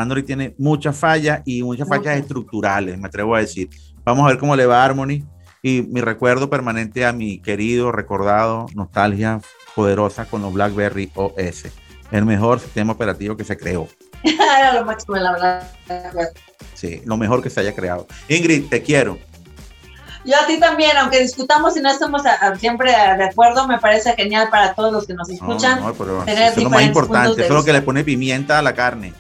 Android 0.01 0.23
tiene 0.25 0.53
muchas 0.57 0.95
fallas 0.97 1.41
y 1.45 1.63
muchas 1.63 1.87
fallas 1.87 2.05
Muchas. 2.05 2.17
estructurales, 2.21 2.97
me 2.97 3.07
atrevo 3.07 3.35
a 3.35 3.39
decir. 3.39 3.69
Vamos 4.03 4.25
a 4.25 4.29
ver 4.29 4.37
cómo 4.37 4.55
le 4.55 4.65
va 4.65 4.81
a 4.81 4.85
Harmony. 4.85 5.23
y 5.63 5.81
mi 5.81 6.01
recuerdo 6.01 6.49
permanente 6.49 7.05
a 7.05 7.11
mi 7.11 7.39
querido, 7.41 7.91
recordado, 7.91 8.67
nostalgia 8.75 9.41
poderosa 9.75 10.25
con 10.25 10.41
los 10.41 10.53
BlackBerry 10.53 11.11
OS, 11.15 11.65
el 12.11 12.25
mejor 12.25 12.59
sistema 12.59 12.93
operativo 12.93 13.35
que 13.35 13.43
se 13.43 13.57
creó. 13.57 13.87
Era 14.23 14.73
lo 14.75 14.85
máximo, 14.85 15.17
la 15.17 15.31
verdad. 15.33 16.29
Sí, 16.73 17.01
lo 17.05 17.17
mejor 17.17 17.41
que 17.43 17.49
se 17.49 17.59
haya 17.59 17.73
creado. 17.75 18.07
Ingrid, 18.29 18.69
te 18.69 18.81
quiero. 18.81 19.17
Yo 20.25 20.35
a 20.41 20.45
ti 20.45 20.59
también, 20.59 20.95
aunque 20.97 21.21
discutamos 21.21 21.75
y 21.77 21.81
no 21.81 21.89
estamos 21.89 22.25
a- 22.25 22.33
a- 22.35 22.55
siempre 22.55 22.91
de 22.91 23.23
acuerdo, 23.23 23.67
me 23.67 23.79
parece 23.79 24.13
genial 24.13 24.49
para 24.49 24.73
todos 24.73 24.91
los 24.91 25.07
que 25.07 25.13
nos 25.13 25.27
No, 25.29 25.33
escuchan. 25.35 25.79
no, 25.81 25.93
pero 25.93 26.23
tener 26.23 26.43
eso 26.51 26.57
es 26.57 26.63
lo 26.63 26.69
más 26.69 26.83
importante, 26.83 27.31
eso 27.41 27.43
es 27.43 27.49
lo 27.59 27.63
que 27.63 27.73
le 27.73 27.81
pone 27.81 28.03
pimienta 28.03 28.59
a 28.59 28.61
la 28.61 28.73
carne. 28.73 29.13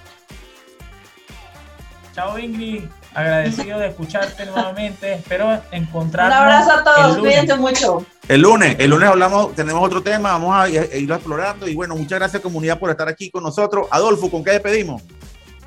Chao 2.17 2.39
Ingrid, 2.39 2.81
agradecido 3.13 3.77
de 3.77 3.89
escucharte 3.89 4.43
nuevamente. 4.47 5.13
Espero 5.13 5.49
Un 5.49 5.59
encontrarnos. 5.69 6.35
abrazo 6.35 6.71
a 6.71 6.83
todos, 6.83 7.17
cuídense 7.19 7.55
mucho. 7.57 8.03
El 8.27 8.41
lunes, 8.41 8.75
el 8.79 8.89
lunes 8.89 9.07
hablamos, 9.07 9.53
tenemos 9.53 9.85
otro 9.85 10.01
tema, 10.01 10.31
vamos 10.31 10.55
a, 10.55 10.63
a 10.63 10.67
irlo 10.67 11.13
explorando 11.13 11.67
y 11.67 11.75
bueno, 11.75 11.95
muchas 11.95 12.17
gracias 12.17 12.41
comunidad 12.41 12.79
por 12.79 12.89
estar 12.89 13.07
aquí 13.07 13.29
con 13.29 13.43
nosotros. 13.43 13.85
Adolfo, 13.91 14.31
¿con 14.31 14.43
qué 14.43 14.49
despedimos? 14.53 15.03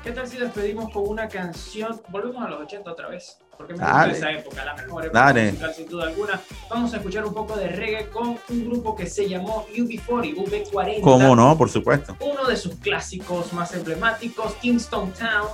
¿Qué 0.03 0.11
tal 0.11 0.27
si 0.27 0.39
despedimos 0.39 0.91
con 0.91 1.07
una 1.07 1.29
canción? 1.29 2.01
Volvemos 2.09 2.43
a 2.45 2.49
los 2.49 2.59
80 2.63 2.91
otra 2.91 3.07
vez, 3.07 3.37
porque 3.55 3.73
me 3.73 3.79
gusta 3.79 4.11
esa 4.11 4.31
época, 4.31 4.65
la 4.65 4.73
mejor 4.73 5.05
época 5.05 5.19
Dale. 5.23 5.45
musical 5.51 5.73
sin 5.73 5.87
duda 5.87 6.07
alguna. 6.07 6.41
Vamos 6.69 6.93
a 6.93 6.97
escuchar 6.97 7.23
un 7.23 7.33
poco 7.33 7.55
de 7.55 7.69
reggae 7.69 8.09
con 8.09 8.37
un 8.49 8.65
grupo 8.69 8.93
que 8.93 9.07
se 9.07 9.29
llamó 9.29 9.65
UB40, 9.73 10.35
UB40. 10.35 10.99
¿Cómo 11.01 11.33
no? 11.33 11.57
Por 11.57 11.69
supuesto. 11.69 12.17
Uno 12.19 12.43
de 12.43 12.57
sus 12.57 12.75
clásicos 12.75 13.53
más 13.53 13.73
emblemáticos, 13.73 14.53
Kingston 14.55 15.13
Town, 15.13 15.47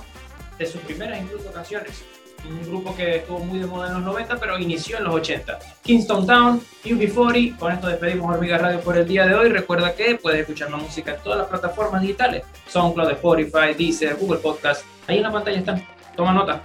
de 0.58 0.66
sus 0.66 0.80
primeras 0.82 1.20
incluso 1.20 1.52
canciones. 1.52 2.04
Un 2.48 2.62
grupo 2.68 2.94
que 2.94 3.16
estuvo 3.16 3.40
muy 3.40 3.58
de 3.58 3.66
moda 3.66 3.88
en 3.88 3.94
los 3.94 4.02
90, 4.04 4.38
pero 4.38 4.58
inició 4.58 4.98
en 4.98 5.04
los 5.04 5.14
80. 5.14 5.58
Kingston 5.82 6.26
Town, 6.26 6.62
UB40. 6.84 7.58
Con 7.58 7.72
esto 7.72 7.88
despedimos 7.88 8.32
Hormiga 8.32 8.58
Radio 8.58 8.80
por 8.80 8.96
el 8.96 9.06
día 9.08 9.26
de 9.26 9.34
hoy. 9.34 9.48
Recuerda 9.48 9.94
que 9.94 10.14
puedes 10.14 10.40
escuchar 10.40 10.70
la 10.70 10.76
música 10.76 11.14
en 11.14 11.22
todas 11.22 11.38
las 11.38 11.48
plataformas 11.48 12.00
digitales: 12.00 12.44
SoundCloud, 12.68 13.10
Spotify, 13.10 13.74
Deezer, 13.76 14.14
Google 14.16 14.38
Podcast. 14.38 14.84
Ahí 15.08 15.16
en 15.16 15.24
la 15.24 15.32
pantalla 15.32 15.58
están. 15.58 15.84
Toma 16.16 16.32
nota. 16.32 16.62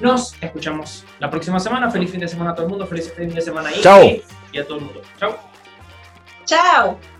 Nos 0.00 0.34
escuchamos 0.40 1.04
la 1.18 1.30
próxima 1.30 1.60
semana. 1.60 1.90
Feliz 1.90 2.10
fin 2.10 2.20
de 2.20 2.28
semana 2.28 2.50
a 2.52 2.54
todo 2.54 2.66
el 2.66 2.70
mundo. 2.70 2.86
Feliz 2.86 3.12
fin 3.14 3.32
de 3.32 3.40
semana 3.40 3.68
a 3.68 3.80
Chao. 3.80 4.02
Y 4.52 4.58
a 4.58 4.66
todo 4.66 4.78
el 4.78 4.84
mundo. 4.84 5.02
Chao. 5.18 5.38
Chao. 6.44 7.15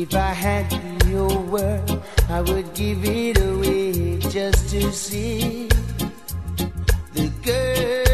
If 0.00 0.14
I 0.14 0.32
had 0.32 0.72
your 1.08 1.28
word, 1.28 2.00
I 2.30 2.40
would 2.40 2.72
give 2.72 3.04
it 3.04 3.36
away 3.38 4.16
just 4.30 4.70
to 4.70 4.90
see 4.92 5.68
the 7.12 7.30
girls 7.44 8.09